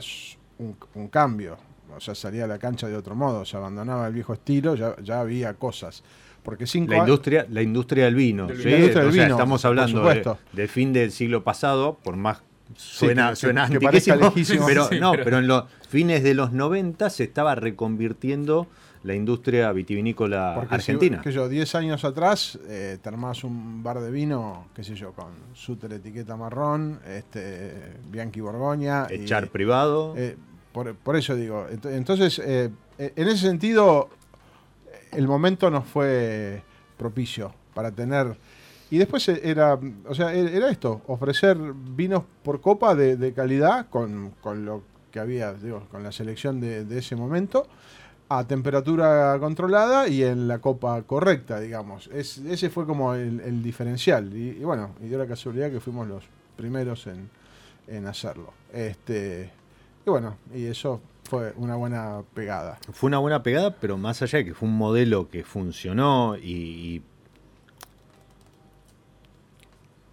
[0.57, 1.57] un, un cambio.
[1.95, 4.95] O sea, salía a la cancha de otro modo, se abandonaba el viejo estilo, ya,
[5.01, 6.03] ya había cosas.
[6.43, 8.47] Porque cinco La industria, la industria del vino.
[8.47, 8.69] Del ¿sí?
[8.69, 12.15] La industria del O sea, vino, estamos hablando de, del fin del siglo pasado, por
[12.17, 12.43] más
[12.75, 14.65] Sí, suena, que- suena que parezca antiquísimo, lejísimo.
[14.67, 18.67] pero Sí, no, pero- pero en los fines de los 90 se estaba reconvirtiendo
[19.03, 21.17] la industria vitivinícola Porque argentina.
[21.17, 24.95] Si, que yo, 10 años atrás, eh, te armás un bar de vino, qué sé
[24.95, 29.07] yo, con Suter etiqueta marrón, este, Bianchi Borgoña.
[29.09, 30.13] y- Echar privado.
[30.17, 30.35] eh,
[30.73, 34.09] por, por eso digo, ent- entonces, eh, eh, en ese sentido,
[35.11, 36.61] el momento nos fue
[36.97, 38.37] propicio para tener...
[38.91, 43.33] Y después eh, era, o sea, e- era esto, ofrecer vinos por copa de, de
[43.33, 47.67] calidad con, con lo que había, digo, con la selección de, de ese momento,
[48.29, 52.07] a temperatura controlada y en la copa correcta, digamos.
[52.13, 54.35] Es, ese fue como el, diferencial.
[54.35, 56.23] Y, y bueno, y dio la casualidad que fuimos los
[56.55, 57.29] primeros en,
[57.87, 58.53] en hacerlo.
[58.71, 59.51] Este,
[60.05, 62.79] y bueno, y eso fue una buena pegada.
[62.91, 67.01] Fue una buena pegada, pero más allá de que fue un modelo que funcionó y,
[67.01, 67.03] y,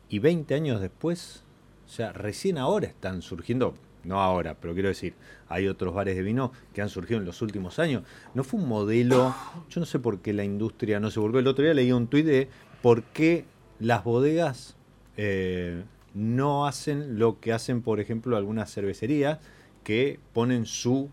[0.09, 1.42] y 20 años después,
[1.87, 3.74] o sea, recién ahora están surgiendo,
[4.06, 5.14] no ahora, pero quiero decir,
[5.48, 8.02] hay otros bares de vino que han surgido en los últimos años.
[8.34, 9.34] No fue un modelo,
[9.68, 11.40] yo no sé por qué la industria no se volvió.
[11.40, 12.48] El otro día leí un tuit de
[12.82, 13.44] por qué
[13.78, 14.76] las bodegas
[15.16, 15.82] eh,
[16.14, 19.38] no hacen lo que hacen, por ejemplo, algunas cervecerías
[19.82, 21.10] que ponen su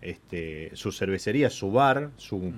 [0.00, 2.52] este, su cervecería, su bar, su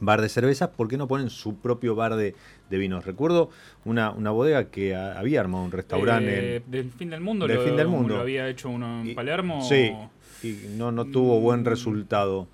[0.00, 2.34] bar de cervezas, ¿por qué no ponen su propio bar de,
[2.70, 3.04] de vinos?
[3.04, 3.50] Recuerdo
[3.84, 6.56] una, una bodega que a- había armado un restaurante.
[6.56, 7.46] Eh, en- del fin del mundo.
[7.46, 8.14] Del lo, fin del mundo.
[8.16, 9.62] Lo había hecho uno en y- Palermo.
[9.62, 9.92] Sí,
[10.42, 11.66] y no, no tuvo buen Mm.
[11.66, 12.48] resultado.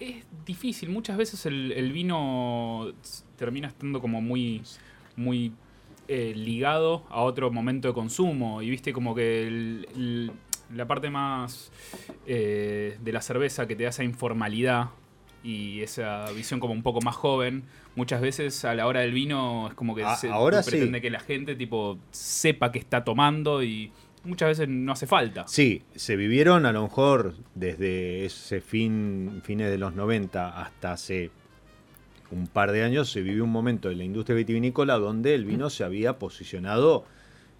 [0.00, 0.88] Es difícil.
[0.88, 2.90] Muchas veces el, el vino
[3.36, 4.62] termina estando como muy,
[5.16, 5.52] muy
[6.08, 8.60] eh, ligado a otro momento de consumo.
[8.62, 10.32] Y viste como que el- el-
[10.74, 11.70] la parte más
[12.26, 14.86] eh, de la cerveza que te da esa informalidad
[15.44, 17.64] y esa visión como un poco más joven,
[17.96, 20.70] muchas veces a la hora del vino es como que A- se ahora sí.
[20.70, 23.90] pretende que la gente tipo sepa que está tomando y
[24.24, 25.44] muchas veces no hace falta.
[25.48, 31.30] Sí, se vivieron a lo mejor desde ese fin, fines de los 90 hasta hace
[32.30, 35.68] un par de años, se vivió un momento en la industria vitivinícola donde el vino
[35.70, 37.04] se había posicionado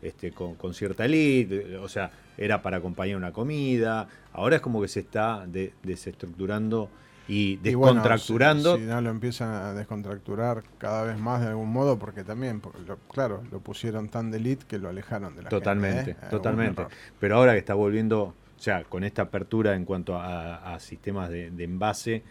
[0.01, 4.09] este, con, con cierta elite, o sea, era para acompañar una comida.
[4.33, 6.89] Ahora es como que se está de- desestructurando
[7.33, 8.75] y Y bueno, descontracturando.
[8.77, 12.61] si, si no lo empiezan a descontracturar cada vez más de algún modo, porque también,
[12.61, 16.27] porque lo- claro, lo pusieron tan de elite que lo alejaron de la Totalmente, gente,
[16.27, 16.31] ¿eh?
[16.31, 16.83] totalmente.
[16.83, 16.93] Error.
[17.21, 21.31] Pero ahora que está volviendo, o sea, con esta apertura en cuanto a, a sistemas
[21.31, 22.23] de, de envase,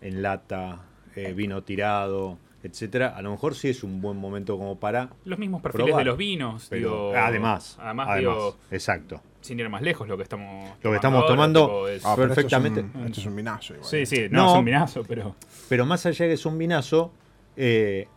[0.00, 0.80] en lata,
[1.14, 5.10] eh, vino tirado, etcétera, a lo mejor sí es un buen momento como para.
[5.24, 6.04] Los mismos perfiles Probar.
[6.04, 6.66] de los vinos.
[6.70, 9.22] Pero digo, además, además, además, digo, exacto.
[9.42, 12.10] Sin ir más lejos, lo que estamos Lo que estamos ahora, tomando- tipo, es- Ah,
[12.10, 12.80] esto es Perfectamente.
[12.80, 13.88] un- Esto es un vinazo igual.
[13.90, 14.52] Sí, sí, no, No.
[14.52, 15.36] es un vinazo, pero.
[15.68, 17.12] Pero más allá de que es un vinazo,
[17.56, 18.08] eh,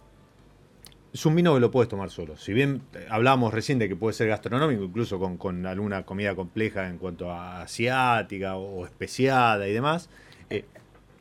[1.13, 2.35] es un vino que lo puedes tomar solo.
[2.37, 6.35] Si bien eh, hablábamos recién de que puede ser gastronómico, incluso con, con alguna comida
[6.35, 10.09] compleja en cuanto a asiática o, especiada y demás,
[10.49, 10.65] eh,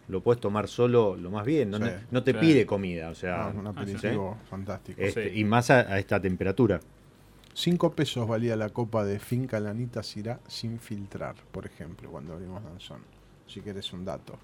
[0.08, 1.84] lo puedes tomar solo lo más bien, no, Sí.
[2.10, 2.38] no te Sí.
[2.38, 3.92] pide comida, o sea, Ah, un ah, sí.
[3.94, 5.00] aperitivo fantástico.
[5.00, 5.40] este, Sí.
[5.40, 6.80] y más a, a esta temperatura.
[7.54, 12.62] 5 pesos valía la copa de Finca Lanita Sirá sin filtrar, por ejemplo, cuando abrimos
[12.64, 13.00] Danzón.
[13.46, 14.38] Si querés un dato.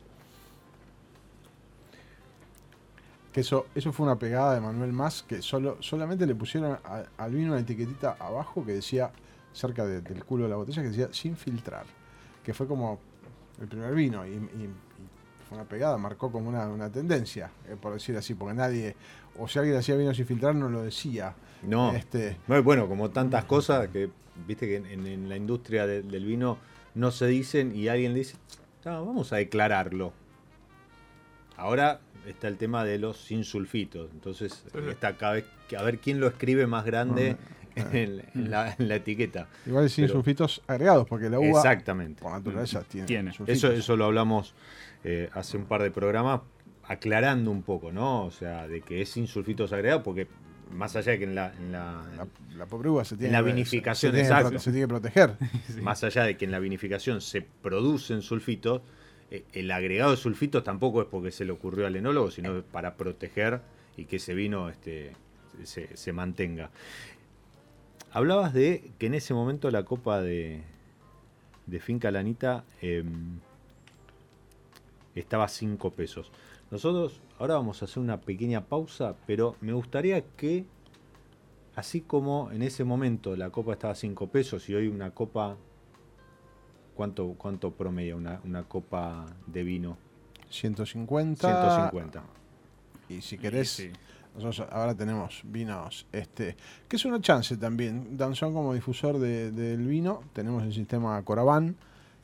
[3.33, 7.05] Que eso, eso fue una pegada de Manuel Más, que solo, solamente le pusieron a-
[7.17, 9.11] al vino una etiquetita abajo que decía,
[9.53, 11.87] cerca de- del culo de la botella, que decía sin filtrar.
[12.45, 12.99] Que fue como
[13.61, 14.39] el primer vino y
[15.49, 18.97] fue una pegada, marcó como una, una tendencia, eh, por decir así, porque nadie,
[19.39, 21.35] o si alguien hacía vino sin filtrar, no lo decía.
[21.63, 24.11] No, Este, no, bueno, como tantas cosas que,
[24.47, 26.59] viste que en, en la industria de- del vino
[26.95, 28.37] no se dicen y alguien dice,
[28.85, 30.13] "Ah, vamos a declararlo.
[31.57, 35.83] Ahora está el tema de los sin sulfitos, entonces Sí, está cada vez que a
[35.83, 37.37] ver quién lo escribe más grande
[37.77, 39.49] en, en la, en la etiqueta.
[39.67, 42.23] Igual sin Pero- sulfitos agregados, porque la uva Exactamente.
[42.23, 43.33] por naturaleza tiene.
[43.47, 44.55] Eso, eso lo hablamos
[45.05, 46.41] eh, hace un par de programas,
[46.85, 48.25] aclarando un poco, ¿no?
[48.25, 50.27] O sea, de que es sin sulfitos agregados, porque
[50.71, 53.41] más allá de que en la, en la- La, la pobre uva se tiene, la
[53.41, 55.37] que- vinificación, se, tiene se tiene que proteger.
[55.83, 58.83] más allá de que en la vinificación se producen sulfitos,
[59.31, 62.95] eh, el agregado de sulfitos tampoco es porque se le ocurrió al enólogo, sino para
[62.97, 63.61] proteger
[63.97, 65.13] y que ese vino este,
[65.65, 66.71] se, se mantenga.
[68.13, 70.63] Hablabas de que en ese momento la copa de,
[71.67, 73.39] de Finca Lanita em,
[75.15, 76.31] estaba a 5 pesos.
[76.71, 80.67] Nosotros ahora vamos a hacer una pequeña pausa, pero me gustaría que,
[81.75, 85.57] así como en ese momento la copa estaba a 5 pesos y hoy una copa,
[86.95, 89.97] ¿cuánto, cuánto promedia una, una copa de vino?
[90.49, 91.47] 150.
[91.49, 92.23] 150.
[93.09, 93.91] Y si querés, Sí.
[94.37, 96.57] nosotros ahora tenemos vinos, este,
[96.89, 98.17] que es una chance también.
[98.17, 101.77] Danzón como difusor de- del vino, tenemos el sistema Coraván.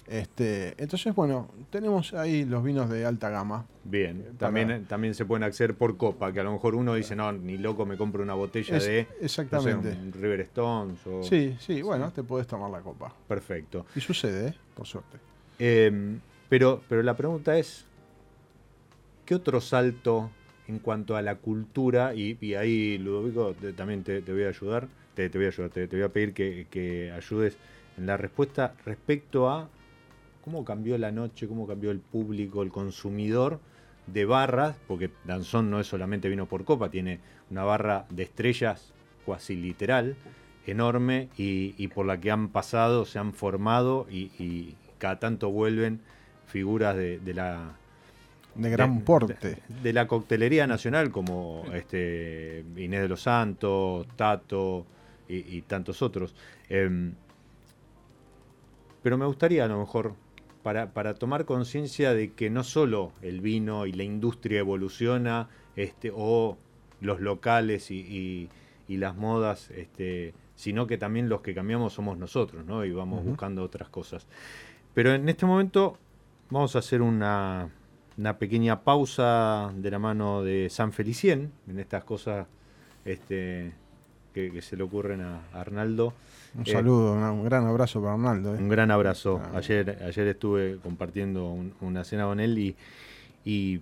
[0.09, 3.67] Este, entonces, bueno, tenemos ahí los vinos de alta gama.
[3.83, 7.17] Bien, para- también, también se pueden acceder por copa, que a lo mejor uno dice,
[7.17, 9.91] no, ni loco me compro una botella Es- de no sé, exactamente.
[9.91, 11.23] un River Stones o...
[11.23, 13.13] Sí, sí, bueno, te puedes tomar la copa.
[13.27, 13.87] Perfecto.
[13.97, 14.55] Y sucede, ¿eh?
[14.75, 15.19] por suerte.
[15.59, 17.85] Eh, pero, pero la pregunta es,
[19.25, 20.31] ¿qué otro salto
[20.69, 22.15] en cuanto a la cultura?
[22.15, 25.49] Y, y ahí, Ludovico, te- también te, te voy a ayudar, te, te voy a
[25.51, 27.57] ayudar, te, te voy a pedir que, que ayudes
[27.99, 29.69] en la respuesta respecto a
[30.47, 33.59] cómo cambió la noche, cómo cambió el público, el consumidor
[34.07, 37.19] de barras, porque Danzón no es solamente vino por copa, tiene
[37.51, 38.93] una barra de estrellas
[39.25, 40.15] cuasi literal,
[40.65, 45.51] enorme, y, y por la que han pasado, se han formado y, y cada tanto
[45.51, 46.01] vuelven
[46.47, 47.73] figuras de, de la
[48.55, 49.35] De gran de- porte.
[49.41, 54.87] de, de la coctelería nacional como este Inés de los Santos, Tato
[55.29, 56.37] y, y tantos otros.
[56.69, 57.15] Em,
[59.03, 60.15] pero me gustaría a lo mejor
[60.67, 66.11] para, para tomar conciencia de que no solo el vino y la industria evoluciona, este,
[66.13, 66.59] o
[67.01, 68.49] los locales y, y-
[68.89, 72.85] y las modas, este, sino que también los que cambiamos somos nosotros, ¿no?
[72.85, 74.27] Y vamos buscando otras cosas.
[74.93, 75.99] Pero en este momento
[76.51, 77.69] vamos a hacer una,
[78.19, 82.49] una pequeña pausa de la mano de San Felicien, en estas cosas
[83.05, 83.73] este,
[84.35, 86.13] que, que se le ocurren a Arnaldo.
[86.57, 88.55] Un Eh, saludo, un gran abrazo para Arnaldo.
[88.55, 88.59] ¿eh?
[88.59, 89.41] Un gran abrazo.
[89.45, 89.59] Ah.
[89.59, 92.77] Ayer, ayer estuve compartiendo un- una cena con él y,
[93.45, 93.81] y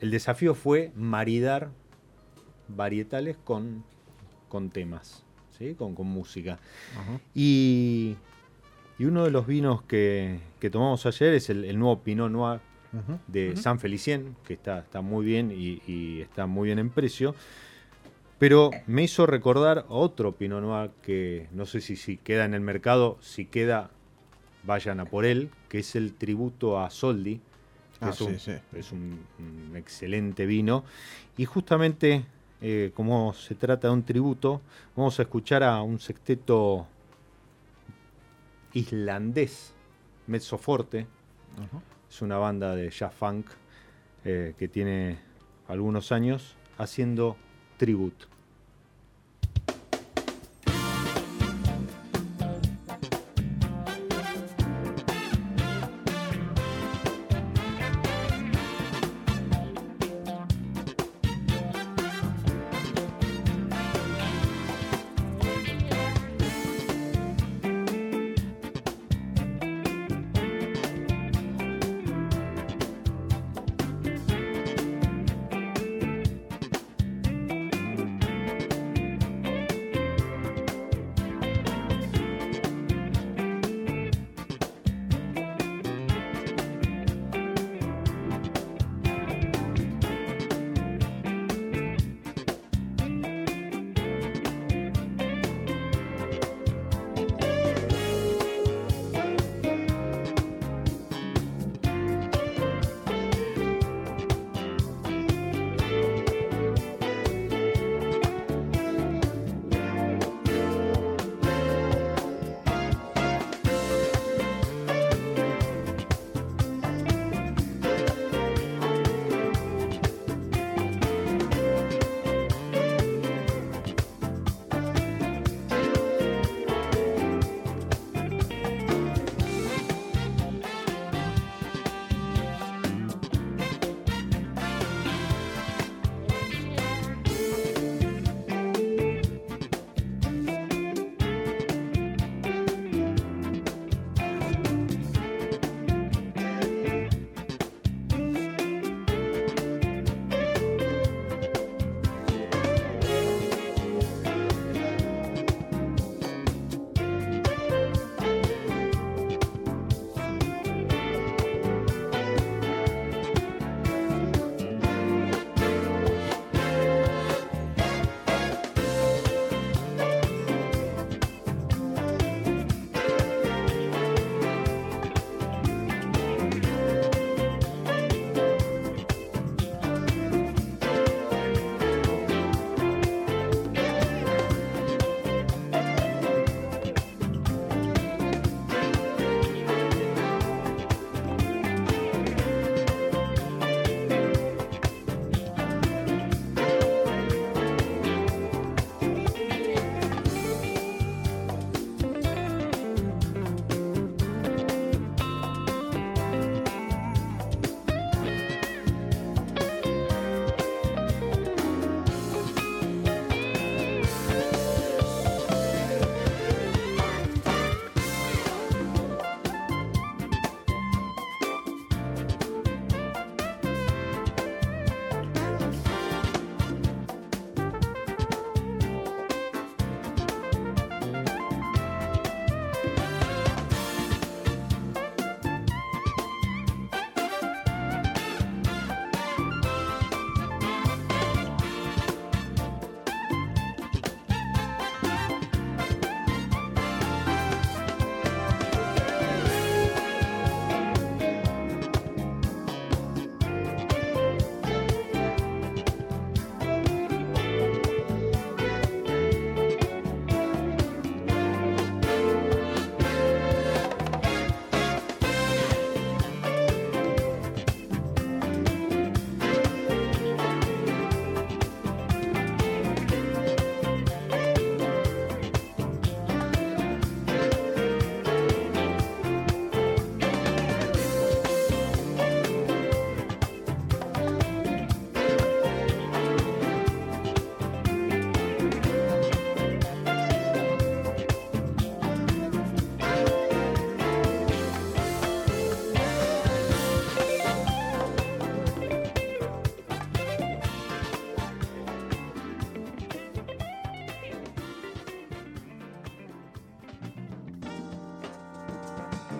[0.00, 1.70] el desafío fue maridar
[2.68, 3.82] varietales con,
[4.48, 5.24] con temas,
[5.58, 5.74] ¿sí?
[5.74, 6.58] con, con música.
[6.96, 7.18] Ajá.
[7.34, 8.16] Y,
[8.98, 12.60] y uno de los vinos que, que tomamos ayer es el, el nuevo Pinot Noir
[13.26, 13.56] de.
[13.56, 17.34] San Felicien, que está, está muy bien y, y está muy bien en precio.
[18.38, 22.60] Pero me hizo recordar otro Pinot Noir que no sé si, si queda en el
[22.60, 23.90] mercado, si queda,
[24.62, 27.40] vayan a por él, que es el tributo a Soldi, que
[28.06, 28.76] Ah, es, un, sí, sí.
[28.78, 30.84] es un- un excelente vino.
[31.36, 32.24] Y justamente,
[32.60, 34.60] eh, como se trata de un tributo,
[34.94, 36.86] vamos a escuchar a un sexteto
[38.72, 39.72] islandés,
[40.28, 41.06] Mezzoforte,
[41.56, 41.82] Ajá.
[42.08, 43.46] es una banda de jazz funk
[44.24, 45.18] eh, que tiene
[45.68, 47.36] algunos años haciendo
[47.78, 48.26] tributo.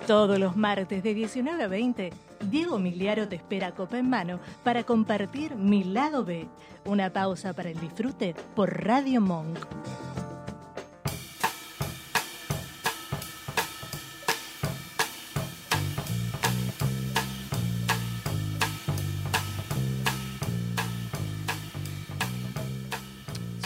[0.09, 2.11] Todos los martes de 19 a 20,
[2.51, 6.47] Diego Miliaro te espera copa en mano para compartir Mi Lado B.
[6.87, 9.59] Una pausa para el disfrute por Radio Monk.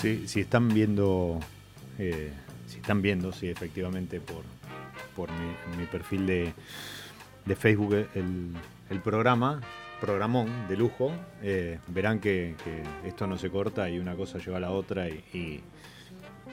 [0.00, 1.38] Sí, si están viendo,
[2.00, 2.32] eh,
[2.66, 4.42] si están viendo, sí, efectivamente, por,
[5.16, 6.52] por mi, mi perfil de,
[7.44, 8.52] de Facebook el,
[8.90, 9.60] el programa,
[10.00, 14.56] programón de lujo, eh, verán que, que esto no se corta y una cosa lleva
[14.56, 15.60] a la otra y, y-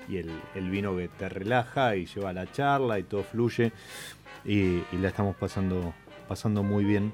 [0.07, 3.71] y el, el vino que te relaja y lleva a la charla y todo fluye
[4.43, 4.57] y,
[4.91, 5.93] y la estamos pasando,
[6.27, 7.13] pasando muy bien.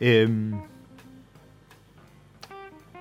[0.00, 0.58] Em,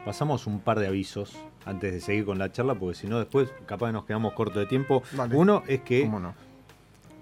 [0.05, 3.49] pasamos un par de avisos antes de seguir con la charla porque si no después
[3.65, 5.03] capaz nos quedamos cortos de tiempo.
[5.13, 5.35] Vale.
[5.35, 6.01] Uno es que...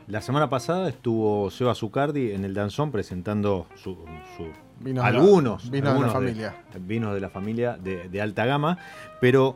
[0.07, 3.95] La semana pasada estuvo Seba Zucardi en el Danzón presentando su,
[4.37, 4.47] su-
[4.79, 6.55] Vinos de la- algunos, vinos de la algunos familia.
[6.79, 8.77] vinos de la familia de, de alta gama,
[9.19, 9.55] pero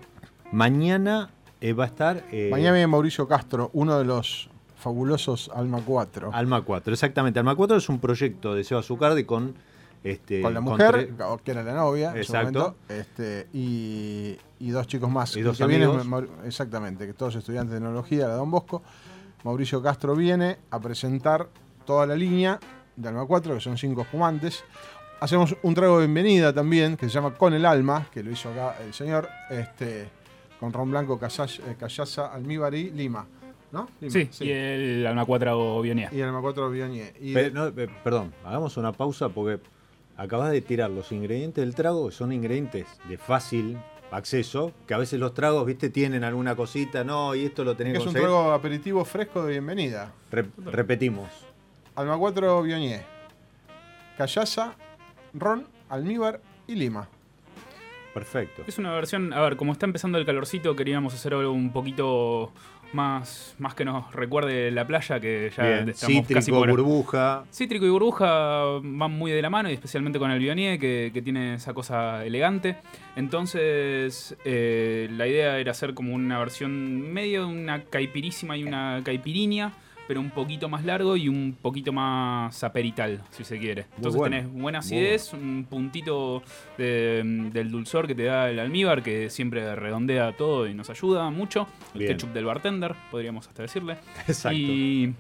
[0.52, 1.30] mañana
[1.62, 6.32] eh, va a estar eh, Mañana viene Mauricio Castro, uno de los fabulosos Alma 4.
[6.34, 7.38] Alma 4, exactamente.
[7.40, 9.54] Alma 4 es un proyecto de Seba Zucardi con
[10.04, 12.60] este con la mujer, que era la novia, en su Exacto.
[12.60, 15.38] momento, este, y, y dos chicos más.
[15.38, 16.04] Y dos que amigos.
[16.08, 18.82] Maur- exactamente, que todos estudiantes de tecnología, la Don Bosco.
[19.44, 21.48] Mauricio Castro viene a presentar
[21.86, 22.60] toda la línea
[22.96, 24.64] de Alma 4, que son cinco espumantes.
[25.20, 28.50] Hacemos un trago de bienvenida también, que se llama Con el Alma, que lo hizo
[28.50, 30.08] acá el señor, este,
[30.60, 33.28] con ron blanco, eh, callaza, almíbar y lima.
[33.72, 33.88] ¿No?
[34.02, 36.10] Lima, Sí, y el Alma 4 Bionía.
[36.12, 37.14] Y el Alma 4 Bionier.
[37.22, 39.62] Y Pe- no, pe- perdón, hagamos una pausa porque
[40.18, 43.78] acabas de tirar los ingredientes del trago, que son ingredientes de fácil
[44.12, 47.94] acceso, que a veces los tragos, viste, tienen alguna cosita, no, y esto lo tenés
[47.94, 48.28] que es un conseguir.
[48.28, 50.14] trago aperitivo fresco de bienvenida.
[50.30, 51.30] Re- repetimos.
[51.96, 53.04] Alma 4 Bionier.
[54.18, 54.76] Callaza,
[55.34, 57.08] ron, almíbar y lima.
[58.14, 58.64] Perfecto.
[58.68, 62.52] Es una versión, a ver, como está empezando el calorcito, queríamos hacer algo un poquito
[62.94, 66.70] más, más que nos recuerde la playa, que ya Bien, estamos cítrico, casi por...
[66.70, 67.44] burbuja.
[67.52, 71.22] Cítrico y burbuja van muy de la mano, y especialmente con el Bionier, que, que
[71.22, 72.78] tiene esa cosa elegante.
[73.16, 79.74] Entonces, eh, la idea era hacer como una versión medio, una caipirísima y una caipiriña,
[80.08, 83.86] pero un poquito más largo y un poquito más aperital, si se quiere.
[83.96, 86.44] Entonces bueno, tenés buena acidez, un puntito
[86.78, 87.22] de-
[87.54, 91.68] del dulzor que te da el almíbar, que siempre redondea todo y nos ayuda mucho.
[91.94, 92.12] El Bien.
[92.14, 93.98] ketchup del bartender, podríamos hasta decirle.
[94.28, 94.58] Exacto.
[94.58, 95.14] Y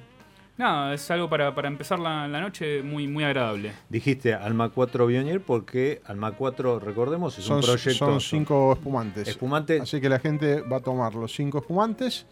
[0.57, 3.71] nada, es algo para, para empezar la, la noche muy, muy agradable.
[3.89, 7.93] Dijiste Alma 4 Bionier porque Alma 4, recordemos, es Son, un proyecto.
[7.93, 9.27] son cinco espumantes.
[9.27, 9.79] espumante.
[9.81, 12.25] Así que la gente va a tomar los cinco espumantes.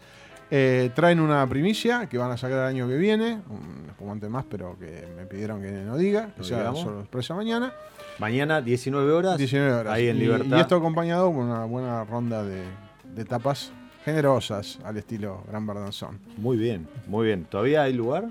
[0.50, 3.40] Eh, traen una primicia que van a sacar el año que viene.
[3.48, 6.34] Un espumante más, pero que me pidieron que no diga.
[6.36, 6.80] Que sea digamos.
[6.80, 7.72] sorpresa mañana.
[8.18, 9.38] Mañana, 19 horas.
[9.38, 9.92] 19 horas.
[9.94, 10.56] Ahí en y, Libertad.
[10.56, 12.64] y esto acompañado con una buena ronda de,
[13.14, 13.72] de tapas
[14.04, 16.18] generosas al estilo Gran Bardanzón.
[16.36, 17.44] Muy bien, muy bien.
[17.44, 18.28] ¿Todavía hay lugar?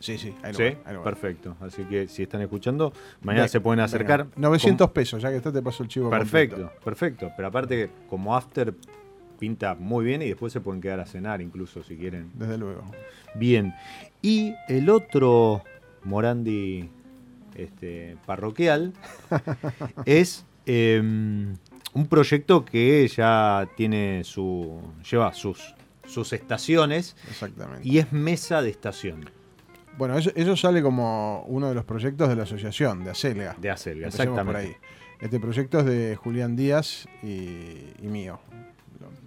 [0.00, 1.14] Sí, sí, hay sí, lugar, hay lugar.
[1.14, 1.56] perfecto.
[1.60, 4.24] Así que si están escuchando, mañana se pueden acercar.
[4.24, 4.48] venga.
[4.48, 6.08] 900 pesos, ya que está te paso el chivo.
[6.10, 6.84] Perfecto, completo.
[6.84, 7.30] perfecto.
[7.36, 8.74] Pero aparte, como after,
[9.40, 12.30] pinta muy bien y después se pueden quedar a cenar incluso si quieren.
[12.34, 12.84] Desde luego.
[13.34, 13.74] Bien.
[14.22, 15.64] Y el otro
[16.04, 16.88] Morandi
[17.56, 18.92] este, parroquial
[20.04, 24.80] es eh, un proyecto que ya tiene su.
[25.10, 25.74] lleva sus,
[26.06, 27.88] sus estaciones Exactamente.
[27.88, 29.30] y es mesa de estación
[29.96, 33.56] Bueno, eso, eso sale como uno de los proyectos de la asociación, de Acelga.
[33.60, 34.06] de Acelga.
[34.06, 34.80] Empecemos por Exactamente.
[34.84, 34.90] ahí.
[35.20, 38.40] Este proyecto es de Julián Díaz y, y mío,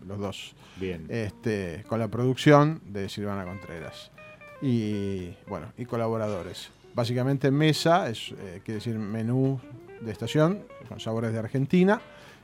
[0.07, 0.55] los dos.
[0.77, 1.05] Bien.
[1.09, 4.11] Este, con la producción de Silvana Contreras.
[4.61, 6.69] Y bueno, y colaboradores.
[6.95, 9.59] Básicamente mesa, es, eh, quiere decir menú
[10.01, 11.99] de estación, con sabores de Argentina,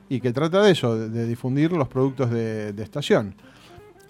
[0.10, 3.36] y que trata de eso, de, de difundir los productos de, de estación.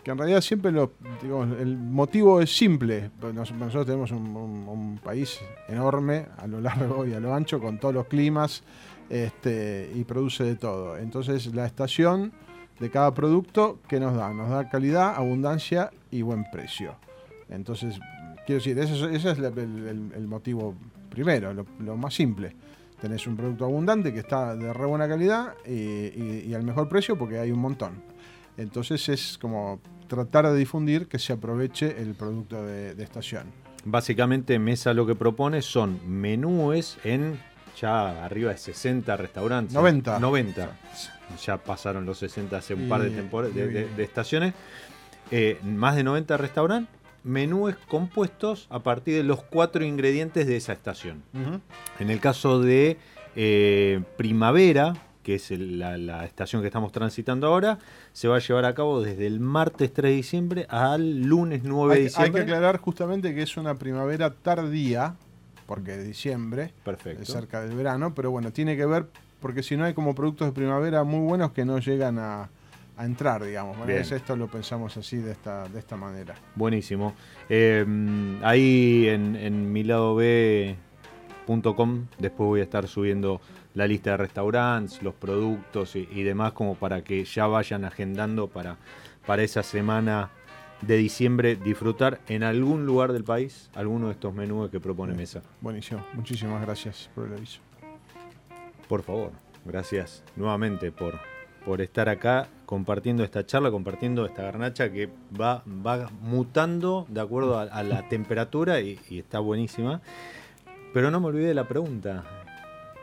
[0.03, 3.11] Que en realidad siempre lo, digamos, el motivo es simple.
[3.33, 7.59] Nos- Nosotros tenemos un, un- un país enorme a lo largo y a lo ancho,
[7.59, 8.63] con todos los climas,
[9.09, 10.97] este, y produce de todo.
[10.97, 12.31] Entonces la estación
[12.79, 16.95] de cada producto que nos da, nos da calidad, abundancia y buen precio.
[17.49, 17.99] Entonces,
[18.45, 19.57] quiero decir, ese, es- ese es la- el,
[19.87, 20.75] el- el motivo
[21.09, 22.55] primero, lo, lo más simple.
[23.01, 26.87] Tenés un producto abundante que está de re buena calidad y, y- y al mejor
[26.89, 28.01] precio porque hay un montón.
[28.57, 33.43] Entonces es como tratar de difundir que se aproveche el producto de, de estación.
[33.85, 37.39] Básicamente, Mesa lo que propone son menúes en
[37.79, 39.73] ya arriba de 60 restaurantes.
[39.73, 40.19] 90.
[40.19, 40.69] 90.
[41.45, 44.53] Ya pasaron los 60 hace un par de, de, de- de estaciones.
[45.31, 50.73] Eh, más de 90 restaurantes menúes compuestos a partir de los cuatro ingredientes de esa
[50.73, 51.21] estación.
[51.99, 52.97] En el caso de
[53.35, 57.77] eh, primavera, que es la, la, estación que estamos transitando ahora,
[58.13, 61.95] se va a llevar a cabo desde el martes 3 de diciembre al lunes 9
[61.95, 62.41] de diciembre.
[62.41, 65.15] Hay que aclarar justamente que es una primavera tardía,
[65.67, 67.25] porque es diciembre, Perfecto.
[67.25, 69.07] cerca del verano, pero bueno, tiene que ver,
[69.41, 72.49] porque si no hay como productos de primavera muy buenos que no llegan a,
[72.97, 73.77] a entrar, digamos.
[73.77, 76.35] Bueno, es esto lo pensamos así, de esta, de esta manera.
[76.55, 77.13] Buenísimo.
[77.47, 77.85] Eh,
[78.43, 80.75] ahí en, en miladob.com
[82.17, 83.39] después voy a estar subiendo
[83.73, 88.47] la lista de restaurantes, los productos y, y, demás como para que ya vayan agendando
[88.47, 88.77] para,
[89.25, 90.31] para esa semana
[90.81, 95.13] de diciembre disfrutar en algún lugar del país alguno de estos menús que propone.
[95.13, 95.41] Mesa.
[95.61, 96.05] Buenísimo.
[96.13, 97.68] Muchísimas gracias por el aviso.
[98.89, 99.33] Por favor,
[99.65, 101.19] gracias nuevamente por,
[101.63, 107.59] por estar acá compartiendo esta charla, compartiendo esta garnacha que va, va mutando de acuerdo
[107.59, 110.01] a, la temperatura y, está buenísima.
[110.91, 112.23] Pero no me olvidé de la pregunta.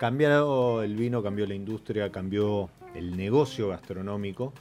[0.01, 4.53] Cambió el vino, cambió la industria, cambió el negocio gastronómico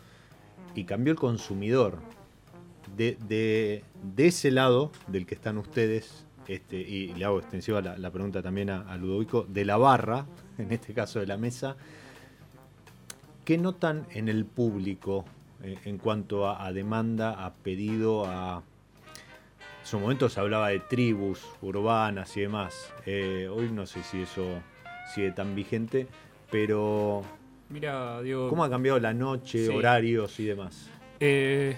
[0.76, 1.98] y cambió el consumidor.
[2.96, 3.84] De, de,
[4.16, 8.70] de ese lado del que están ustedes, este, y le hago extensiva la, pregunta también
[8.70, 11.76] a Ludovico, de la barra, en este caso de la mesa,
[13.46, 15.24] ¿Qué notan en el público
[15.62, 18.64] eh, en cuanto a, a, demanda, a pedido, a...
[19.82, 22.92] En su momento se hablaba de tribus urbanas y demás.
[23.06, 24.64] Eh, hoy no sé si eso
[25.14, 26.08] sigue tan vigente,
[26.50, 27.22] pero...
[27.70, 28.50] Mira, Diego...
[28.50, 29.72] ¿Cómo ha cambiado la noche, sí.
[29.72, 30.90] horarios y demás?
[31.20, 31.78] Eh,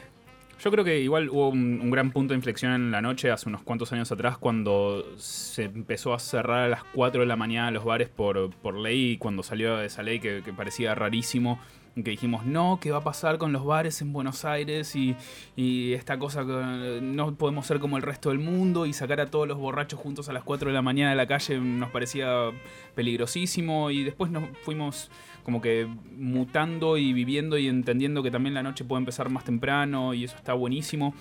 [0.60, 3.62] yo creo que igual hubo un, gran punto de inflexión en la noche hace unos
[3.62, 7.86] cuantos años atrás cuando se empezó a cerrar a las 4 de la mañana los
[7.86, 11.60] bares por, por ley y cuando salió esa ley que parecía rarísimo
[12.04, 14.96] que dijimos, no, ¿qué va a pasar con los bares en Buenos Aires?
[14.96, 15.16] Y,
[15.56, 19.28] y, esta cosa que no podemos ser como el resto del mundo y sacar a
[19.28, 22.52] todos los borrachos juntos a las 4 de la mañana de la calle nos parecía
[22.96, 25.10] peligrosísimo y después nos fuimos
[25.44, 25.88] como que
[26.18, 30.36] mutando y viviendo y entendiendo que también la noche puede empezar más temprano y eso
[30.36, 31.14] está buenísimo.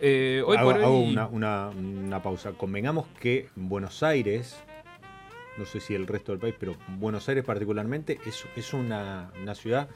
[0.00, 0.84] Eh, hoy hago, por hoy...
[0.84, 2.52] hago una, una, una pausa.
[2.52, 4.62] Convengamos que Buenos Aires,
[5.56, 9.54] no sé si el resto del país, pero Buenos Aires particularmente es, es una, una,
[9.54, 9.88] ciudad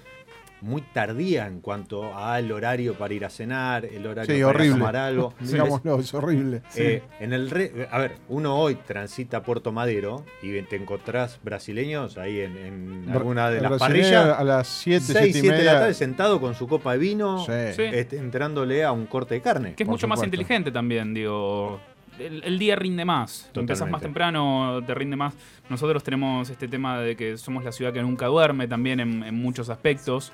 [0.61, 4.79] muy tardía en cuanto al horario para ir a cenar, el horario sí, para horrible.
[4.79, 5.35] tomar algo.
[5.41, 6.63] Digámoslo, es horrible.
[6.75, 7.25] Eh, sí.
[7.25, 12.41] en el re, a ver, uno hoy transita Puerto Madero y te encontrás brasileños ahí
[12.41, 14.39] en, en alguna de las parrillas.
[14.39, 17.53] A las 7, 6, 7 de la tarde sentado con su copa de vino, sí.
[17.53, 19.75] este, entrándole a un corte de carne.
[19.75, 20.21] Que es mucho supuesto.
[20.21, 21.81] más inteligente también, digo
[22.19, 23.51] el, el, día rinde más.
[23.55, 25.35] Empezás más temprano, te rinde más.
[25.69, 29.35] Nosotros tenemos este tema de que somos la ciudad que nunca duerme también en, en
[29.35, 30.33] muchos aspectos.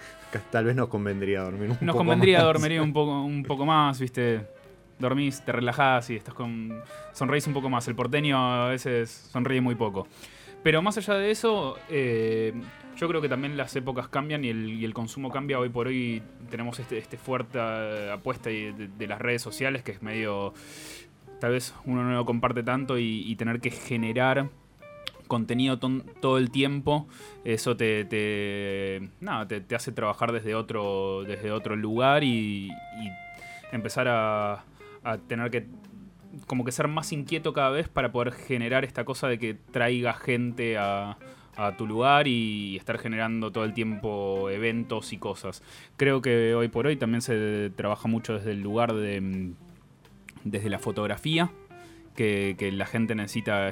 [0.51, 2.47] Tal vez nos convendría dormir un nos poco convendría más.
[2.47, 4.47] dormir un poco, un poco más, viste.
[4.99, 6.81] Dormís, te relajás y estás con.
[7.13, 7.87] sonreís un poco más.
[7.89, 10.07] El porteño a veces sonríe muy poco.
[10.63, 12.55] Pero más allá de eso, eh,
[12.97, 15.59] yo creo que también las épocas cambian y el, y el, consumo cambia.
[15.59, 17.59] Hoy por hoy tenemos este, este fuerte
[18.11, 20.55] apuesta de, de, de las redes sociales que es medio
[21.45, 24.49] tal vez uno no lo comparte tanto y, tener que generar
[25.29, 27.07] contenido todo el tiempo,
[27.45, 29.11] eso te, te,
[29.61, 32.71] te, hace trabajar desde otro, desde otro lugar y,
[33.73, 34.65] empezar a,
[35.29, 35.67] tener que
[36.47, 40.15] como que ser más inquieto cada vez para poder generar esta cosa de que traiga
[40.15, 41.19] gente a
[41.77, 45.63] tu lugar y estar generando todo el tiempo eventos y cosas.
[45.99, 49.53] Creo que hoy por hoy también se trabaja mucho desde el lugar de
[50.45, 51.51] desde la fotografía,
[52.15, 53.69] que, la gente necesita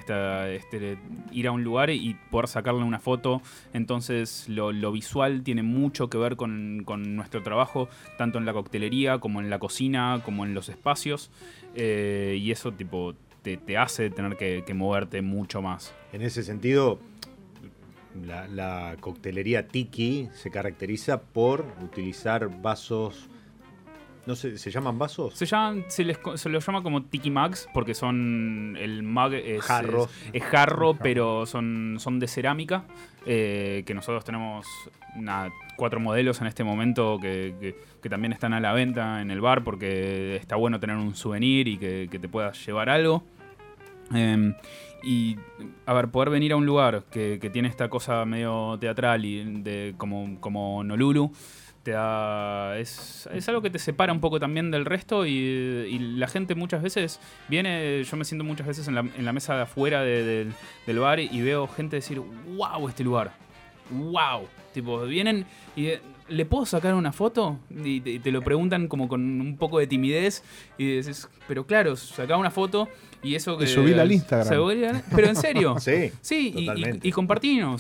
[0.51, 0.99] este,
[1.31, 3.41] ir a un lugar y poder sacarle una foto.
[3.73, 6.85] Entonces lo, visual tiene mucho que ver con,
[7.17, 11.31] nuestro trabajo, tanto en la coctelería como en la cocina, como en los espacios.
[11.75, 15.95] Eh, y eso tipo te, hace tener que, moverte mucho más.
[16.13, 16.99] En ese sentido,
[18.25, 23.29] la coctelería tiki se caracteriza por utilizar vasos
[24.27, 25.35] no sé, ¿se llaman vasos?
[25.35, 29.63] Se llaman, se les se los llama como tiki mugs porque son el mug es
[29.63, 32.85] jarro, es, es jarro, pero son, son de cerámica.
[33.25, 34.67] Eh, que nosotros tenemos
[35.15, 39.31] nada, cuatro modelos en este momento que, que, que, también están a la venta en
[39.31, 43.23] el bar porque está bueno tener un souvenir y que, que te puedas llevar algo.
[44.13, 44.55] Eh,
[45.03, 45.37] y
[45.87, 49.95] a ver, poder venir a un lugar que, tiene esta cosa medio teatral y de
[49.97, 51.33] como, como Nolulu
[51.83, 55.99] te da, es, es, algo que te separa un poco también del resto y, y,
[55.99, 59.57] la gente muchas veces viene, yo me siento muchas veces en la, en la mesa
[59.57, 60.53] de afuera de, de,
[60.87, 62.21] del bar y veo gente decir,
[62.57, 63.33] wow, este lugar,
[63.91, 65.45] wow, tipo, vienen
[65.77, 65.91] y
[66.29, 67.59] ¿le puedo sacar una foto?
[67.85, 70.43] Y te lo preguntan como con un poco de timidez
[70.79, 72.89] y dices, pero claro, saca una foto
[73.23, 73.65] y eso que...
[73.65, 74.49] Y subila al Instagram.
[75.15, 75.77] pero en serio.
[75.81, 77.09] Sí, Sí, y- y, totalmente.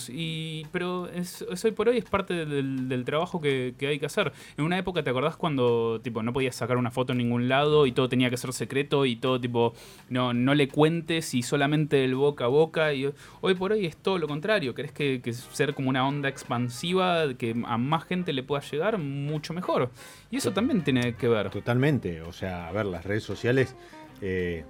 [0.08, 3.98] y pero es, es hoy por hoy es parte del, del trabajo que, que hay
[3.98, 4.32] que hacer.
[4.56, 7.86] En una época, ¿te acordás cuando tipo no podías sacar una foto en ningún lado
[7.86, 9.74] y todo tenía que ser secreto y todo tipo
[10.08, 12.92] no, no le cuentes y solamente el boca a boca?
[12.94, 14.74] Y hoy por hoy es todo lo contrario.
[14.74, 18.98] Querés que, que ser como una onda expansiva que a más gente le pueda llegar,
[18.98, 19.90] mucho mejor.
[20.30, 21.50] Y eso también tiene que ver.
[21.50, 22.20] Totalmente.
[22.22, 23.74] O sea, a ver, las redes sociales
[24.20, 24.64] eh,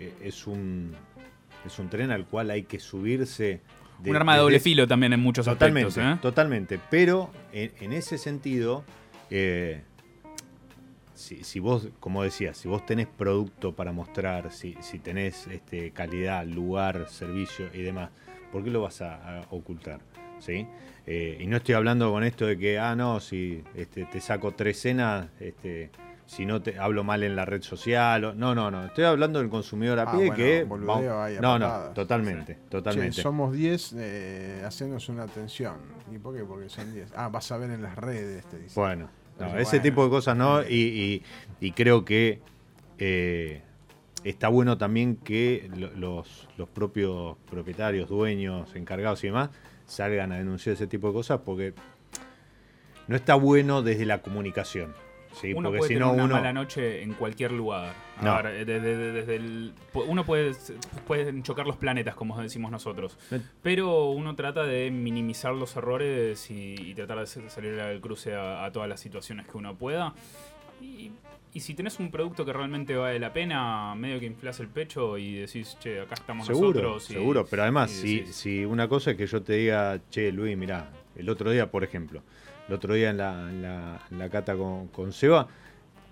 [0.00, 0.94] eh, es un
[1.64, 3.60] es un tren al cual hay que subirse.
[4.04, 6.16] Un arma de doble filo también en muchos Totalmente, aspectos.
[6.16, 6.22] ¿eh?
[6.22, 6.80] totalmente.
[6.90, 8.82] Pero en, en ese sentido,
[9.28, 9.82] eh,
[11.14, 15.90] si, si vos, como decías, si vos tenés producto para mostrar, si, si tenés este,
[15.90, 18.08] calidad, lugar, servicio y demás,
[18.50, 20.00] ¿por qué lo vas a, a ocultar?
[20.38, 20.66] ¿Sí?
[21.06, 24.52] Eh, y no estoy hablando con esto de que, ah, no, si este, te saco
[24.52, 25.90] tres cenas, este,
[26.30, 28.24] si no te hablo mal en la red social.
[28.24, 28.84] o- no, no, no.
[28.86, 30.64] Estoy hablando del consumidor a Ah, pie bueno, que.
[31.40, 33.16] no, no, totalmente, totalmente.
[33.16, 35.78] Che, somos 10, eh, hacenos una atención.
[36.14, 36.44] ¿Y por qué?
[36.44, 37.12] Porque son 10.
[37.16, 38.78] Ah, vas a ver en las redes, te dice.
[38.78, 39.08] Bueno,
[39.40, 39.82] no, ese bueno.
[39.82, 41.22] tipo de cosas no, y, y-
[41.58, 42.40] y creo que
[42.98, 43.62] eh,
[44.22, 49.50] está bueno también que lo- los, los propios propietarios, dueños, encargados y demás
[49.84, 51.74] salgan a denunciar ese tipo de cosas porque
[53.08, 54.94] no está bueno desde la comunicación.
[55.32, 55.52] ¿Sí?
[55.52, 56.34] uno porque puede si tener no una uno...
[56.34, 57.94] mala noche en cualquier lugar.
[58.18, 58.36] A No.
[58.42, 59.72] ver, eh, desde, desde- desde el-
[60.06, 60.52] uno puede
[61.06, 63.16] pueden chocar los planetas, como decimos nosotros.
[63.30, 63.40] Eh.
[63.62, 68.34] Pero uno trata de minimizar los errores y, y tratar de sa- salir al cruce
[68.34, 70.14] a, a todas las situaciones que uno pueda.
[70.80, 71.10] Y,
[71.52, 75.18] y si tenés un producto que realmente vale la pena, medio que inflas el pecho
[75.18, 77.10] y decís, che, acá estamos Seguro, nosotros.
[77.10, 79.98] y- seguro, pero además, y si, decís, si una cosa es que yo te diga,
[80.10, 82.22] che, Luis, mirá, el otro día, por ejemplo,
[82.70, 85.48] el otro día en la, en la- en la cata con, con Seba,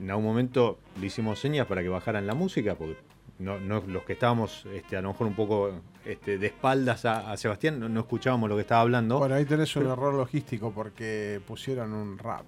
[0.00, 2.96] en algún momento le hicimos señas para que bajaran la música, porque
[3.38, 5.70] no, no- los que estábamos este, a lo mejor un poco
[6.04, 9.18] este, de espaldas a, a Sebastián no, no escuchábamos lo que estaba hablando.
[9.18, 12.44] Bueno, ahí tenés un error logístico porque pusieron un rap.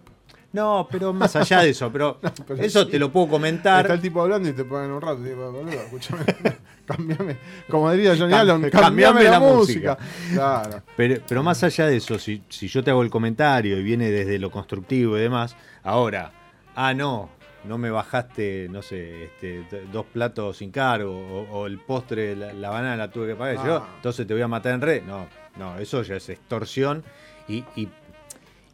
[0.53, 2.91] No, pero más allá de eso, pero, pero eso sí.
[2.91, 3.83] te lo puedo comentar.
[3.83, 6.25] Está el tipo hablando y te ponen un boludo, escúchame,
[6.87, 7.37] cambiame.
[7.69, 9.99] Como diría Johnny Cam- Allen, cambiame cambiame la, la música.
[10.33, 10.83] Claro.
[10.97, 14.11] Pero, pero más allá de eso, si, si yo te hago el comentario y viene
[14.11, 16.33] desde lo constructivo y demás, ahora,
[16.75, 17.31] ah, no,
[17.65, 22.53] no me bajaste, no sé, este, dos platos sin cargo, o, o el postre, la,
[22.53, 23.65] la banana la tuve que pagar, Ah.
[23.67, 25.03] yo, entonces te voy a matar en red.
[25.05, 25.27] No,
[25.57, 27.05] no, eso ya es extorsión
[27.49, 27.89] y, y,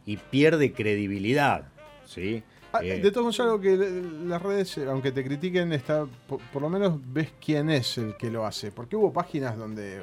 [0.07, 1.65] y pierde credibilidad,
[2.05, 2.41] ¿sí?
[2.73, 3.77] Ah, Eh, de todos modos, algo que
[4.25, 8.31] las redes, aunque te critiquen, está por, por lo menos ves quién es el que
[8.31, 8.71] lo hace.
[8.71, 10.01] Porque hubo páginas donde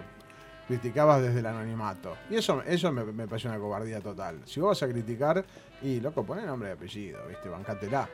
[0.69, 2.17] criticabas desde el anonimato.
[2.31, 4.41] Y eso, eso me, me pareció una cobardía total.
[4.47, 5.45] Si vos vas a criticar,
[5.83, 7.49] y loco, poné nombre y apellido, ¿viste?
[7.49, 8.09] Bancátela.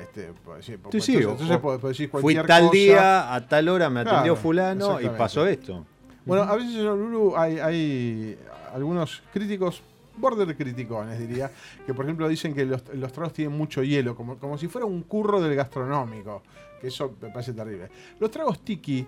[0.00, 2.72] Este, pues, sí, pues, Sí, sí, entonces, entonces podés- podés decir Fui cualquier tal cosa.
[2.72, 5.86] día, a tal hora me atendió Claro, fulano y pasó esto.
[6.24, 8.38] Bueno, a veces, señor Lulu, hay, hay
[8.74, 9.82] algunos críticos,
[10.16, 11.50] border criticones diría,
[11.86, 14.86] que por ejemplo dicen que los, los tragos tienen mucho hielo, como, como si fuera
[14.86, 16.42] un curro del gastronómico,
[16.80, 17.88] que eso me parece terrible.
[18.20, 19.06] Los tragos tiki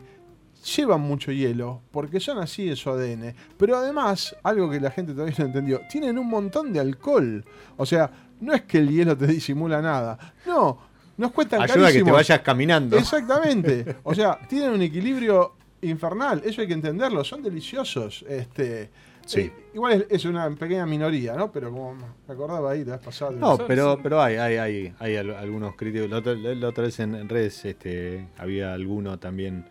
[0.77, 5.13] llevan mucho hielo, porque son así de su ADN, pero además, algo que la gente
[5.13, 7.45] todavía no entendió, tienen un montón de alcohol.
[7.77, 10.79] O sea, no es que el hielo te disimula nada, no,
[11.17, 12.13] nos cuentan Ayuda a que te carísimos.
[12.13, 12.97] vayas caminando.
[12.99, 13.97] Exactamente.
[14.03, 16.43] O sea, tienen un equilibrio infernal.
[16.45, 17.25] Eso hay que entenderlo.
[17.25, 18.25] Son deliciosos.
[18.29, 18.91] Este,
[19.27, 19.41] Sí.
[19.41, 21.53] eh, igual es, es una pequeña minoría, ¿no?
[21.53, 23.33] Pero como me acordaba ahí, la vez pasada.
[23.33, 26.09] No, pero, pero hay, hay, hay, hay al- algunos críticos.
[26.09, 29.67] La otra, la otra vez en, en redes este, había alguno también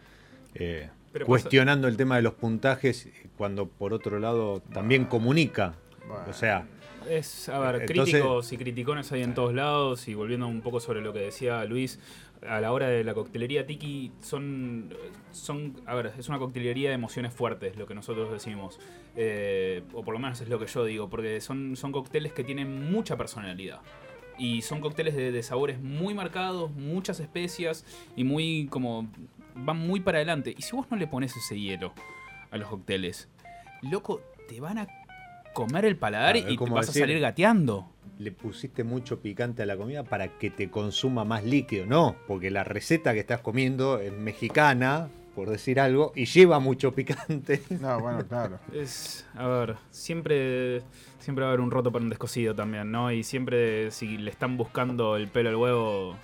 [0.53, 5.73] eh, pasa- cuestionando el tema de los puntajes, cuando por otro lado también comunica.
[6.07, 6.23] Bueno.
[6.29, 6.67] O sea,
[7.09, 10.79] Es, a ver, Entonces- críticos y criticones hay en todos lados y volviendo un poco
[10.79, 11.99] sobre lo que decía Luis,
[12.47, 14.93] a la hora de la coctelería tiki son,
[15.31, 18.79] son a ver, es una coctelería de emociones fuertes, lo que nosotros decimos,
[19.17, 22.43] Eh, o por lo menos es lo que yo digo, porque son, son cócteles que
[22.43, 23.79] tienen mucha personalidad.
[24.37, 27.85] Y son cócteles de, de sabores muy marcados, muchas especias
[28.17, 29.07] y muy como
[29.55, 30.53] van muy para adelante.
[30.57, 31.93] Y si vos no le pones ese hielo
[32.51, 33.29] a los cócteles,
[33.81, 34.87] loco, te van a
[35.53, 37.89] comer el paladar y te vas decir- a salir gateando.
[38.17, 41.85] Le pusiste mucho picante a la comida para que te consuma más líquido.
[41.85, 46.93] No, porque la receta que estás comiendo es mexicana, por decir algo, y lleva mucho
[46.93, 47.61] picante.
[47.81, 48.59] No, bueno, claro.
[48.73, 50.81] Es, a ver, siempre,
[51.19, 53.11] siempre va a haber un roto para un descosido también, ¿no?
[53.11, 56.15] Y siempre si le están buscando el pelo al huevo,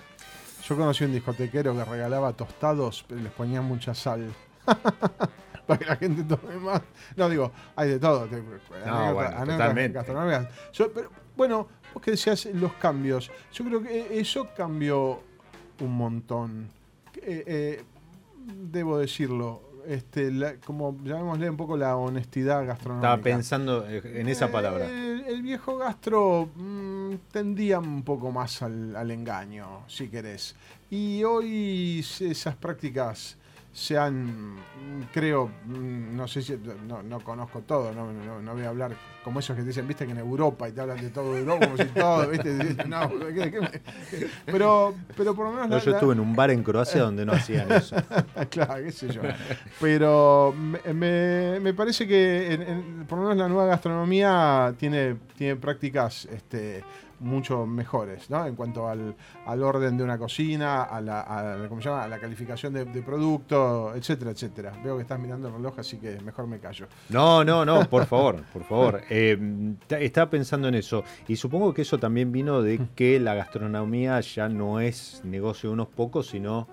[0.67, 4.31] Yo conocí un discotequero que regalaba tostados, pero les ponía mucha sal.
[5.67, 6.81] para que la gente tome más.
[7.15, 8.27] No, digo, hay de todo.
[8.29, 9.29] anécdotas- bueno,
[10.07, 10.49] totalmente.
[10.73, 13.31] Yo- pero, bueno, vos que decías los cambios.
[13.53, 15.19] Yo creo que eso cambió
[15.79, 16.67] un montón.
[17.17, 17.83] Eh, eh,
[18.71, 19.69] debo decirlo.
[19.87, 23.07] Este, la- como llamémosle un poco la honestidad gastronómica.
[23.15, 24.85] Estaba pensando eh, en esa Eh, palabra.
[24.87, 30.55] El, el viejo gastro mm, tendía un poco más al, al engaño, si querés.
[30.91, 33.37] Y hoy esas prácticas
[33.74, 34.55] se han,
[35.13, 38.91] creo, mm, no sé si, no, no conozco todo, no, no- no voy a hablar
[39.24, 41.65] como esos que te dicen, viste que en Europa y te hablan de todo Europa,
[41.67, 42.53] como si todo, viste,
[42.88, 43.72] no, ¿qué- qué me-
[44.45, 45.69] pero, pero por lo menos...
[45.69, 47.95] No, la- yo estuve en un bar en Croacia donde no hacían eso.
[48.49, 49.22] claro, qué sé yo.
[49.80, 55.15] Pero me, me- me parece que en- en- por lo menos la nueva gastronomía tiene,
[55.38, 56.84] tiene prácticas este,
[57.22, 58.45] mucho mejores, ¿no?
[58.45, 59.15] En cuanto al,
[59.45, 62.03] al orden de una cocina, a la, ¿cómo se llama?
[62.03, 64.74] a la calificación de, de producto, etcétera, etcétera.
[64.84, 66.88] Veo que estás mirando el reloj, así que mejor me callo.
[67.09, 69.01] No, no, no, por favor, por favor.
[69.09, 69.38] Eh,
[69.88, 71.03] ta- estaba pensando en eso.
[71.28, 75.74] Y supongo que eso también vino de que la gastronomía ya no es negocio de
[75.74, 76.67] unos pocos, sino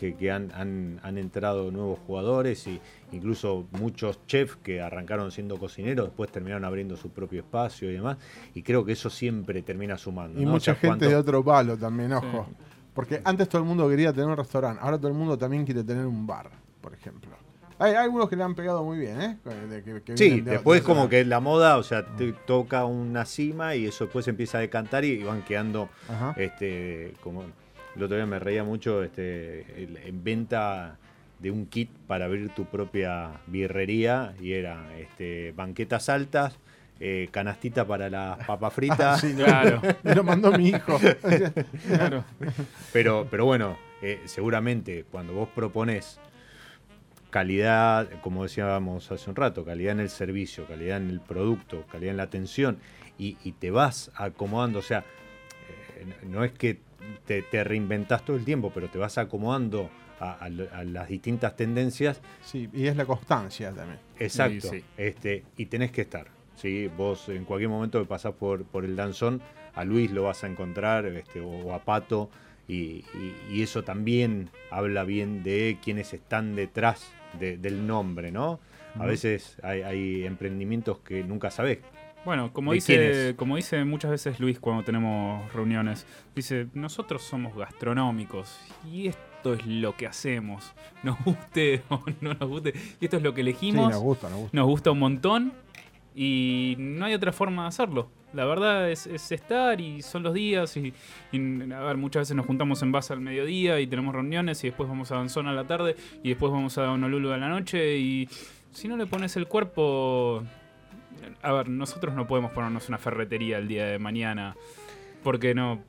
[0.00, 2.80] que, que han, han- han entrado nuevos jugadores y
[3.12, 8.16] incluso muchos chefs que arrancaron siendo cocineros, después terminaron abriendo su propio espacio y demás.
[8.54, 10.40] Y creo que eso siempre termina sumando.
[10.40, 10.50] Y ¿no?
[10.50, 12.46] O mucha sea, gente cuánto- de otro palo también, ojo.
[12.94, 15.84] Porque antes todo el mundo quería tener un restaurante, ahora todo el mundo también quiere
[15.84, 17.30] tener un bar, por ejemplo.
[17.78, 19.38] Hay, algunos que le han pegado muy bien, ¿eh?
[19.70, 22.84] De que- que Sí, de- después de- como que la moda, o sea, te toca
[22.84, 26.34] una cima y eso después empieza a decantar y van quedando Ajá.
[26.36, 27.44] este como
[27.96, 30.98] el otro día me reía mucho este el- en venta
[31.38, 36.58] de un kit para abrir tu propia birrería y era este banquetas altas
[37.02, 41.00] eh, canastita para las papas fritas Sí, Claro, Me lo mandó mi hijo.
[41.88, 42.24] claro.
[42.92, 46.20] pero pero bueno eh, seguramente cuando vos propones
[47.30, 52.10] calidad como decíamos hace un rato calidad en el servicio calidad en el producto calidad
[52.10, 52.78] en la atención
[53.18, 55.04] y, y te vas acomodando o sea
[55.96, 56.78] eh, no es que
[57.26, 61.08] te, te reinventas todo el tiempo, pero te vas acomodando a, a lo- a las
[61.08, 62.20] distintas tendencias.
[62.42, 63.98] Sí, y es la constancia también.
[64.18, 64.70] Exacto.
[64.70, 64.84] Sí.
[64.96, 66.26] Este, y tenés que estar.
[66.56, 66.88] ¿sí?
[66.94, 69.40] Vos en cualquier momento que pasás por, por el danzón,
[69.74, 72.28] a Luis lo vas a encontrar, este, o a Pato,
[72.68, 72.74] y,
[73.14, 78.60] y- y eso también habla bien de quienes están detrás de- del nombre, ¿no?
[78.98, 81.78] A veces hay, hay emprendimientos que nunca sabés.
[82.24, 87.22] Bueno, como ¿De quién dice, como dice muchas veces Luis cuando tenemos reuniones, dice, nosotros
[87.22, 88.58] somos gastronómicos
[88.92, 93.22] y esto es lo que hacemos, nos guste o no nos guste, y esto es
[93.22, 94.56] lo que Sí, elegimos, nos gusta, nos gusta.
[94.56, 95.52] nos gusta un montón
[96.14, 98.10] y no hay otra forma de hacerlo.
[98.32, 100.92] La verdad es, es estar y son los días y,
[101.32, 104.68] y, a ver, muchas veces nos juntamos en base al mediodía y tenemos reuniones y
[104.68, 107.96] después vamos a Danzón a la tarde y después vamos a Honolulu a la noche
[107.96, 108.28] y
[108.72, 110.44] si no le pones el cuerpo...
[111.42, 114.56] A ver, nosotros no podemos ponernos una ferretería el día de mañana
[115.22, 115.80] porque no...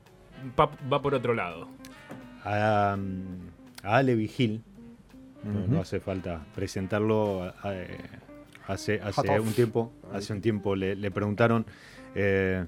[0.59, 1.67] Va, va por otro lado.
[2.43, 2.97] A,
[3.83, 4.63] a Ale Vigil,
[5.43, 7.97] no- hace falta presentarlo, a- a- eh,
[8.67, 11.65] hace, hace un tiempo, hace un tiempo le, le preguntaron
[12.15, 12.65] eh,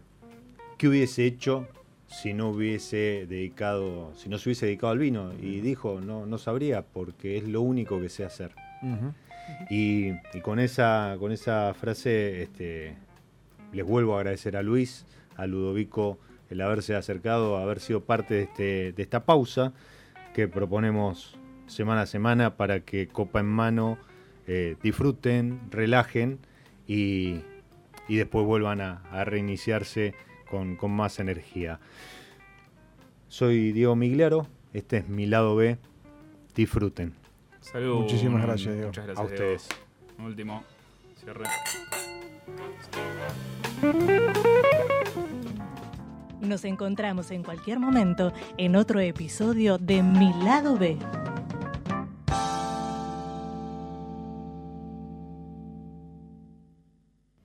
[0.78, 1.68] qué hubiese hecho
[2.08, 6.38] si no hubiese dedicado, si no se hubiese dedicado al vino, y dijo, no, no
[6.38, 8.51] sabría, porque es lo único que sé hacer.
[8.84, 9.14] Ujú.
[9.70, 12.96] Y, con esa con esa frase este,
[13.72, 16.20] les vuelvo a agradecer a Luis, a Ludovico,
[16.50, 19.74] el haberse acercado, haber sido parte de, este, de esta pausa
[20.34, 21.38] que proponemos
[21.68, 23.98] semana a semana para que copa en mano
[24.48, 26.39] eh, disfruten, relajen
[26.88, 27.41] y,
[28.08, 30.14] y después vuelvan a, a reiniciarse
[30.50, 31.80] con, con más energía.
[33.30, 35.78] Soy Diego Migliaro, este es mi lado B,
[36.56, 37.22] disfruten.
[37.64, 38.01] Salud.
[38.01, 38.88] Muchísimas gracias, Diego.
[38.88, 39.70] Muchas A gracias, ustedes.
[40.18, 40.28] Diego.
[40.28, 40.64] Último.
[41.16, 41.45] Cierre.
[46.41, 50.97] Nos encontramos en cualquier momento en otro episodio de Mi lado B.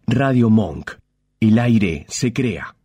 [0.08, 0.92] Radio Monk.
[1.38, 2.77] El aire se crea.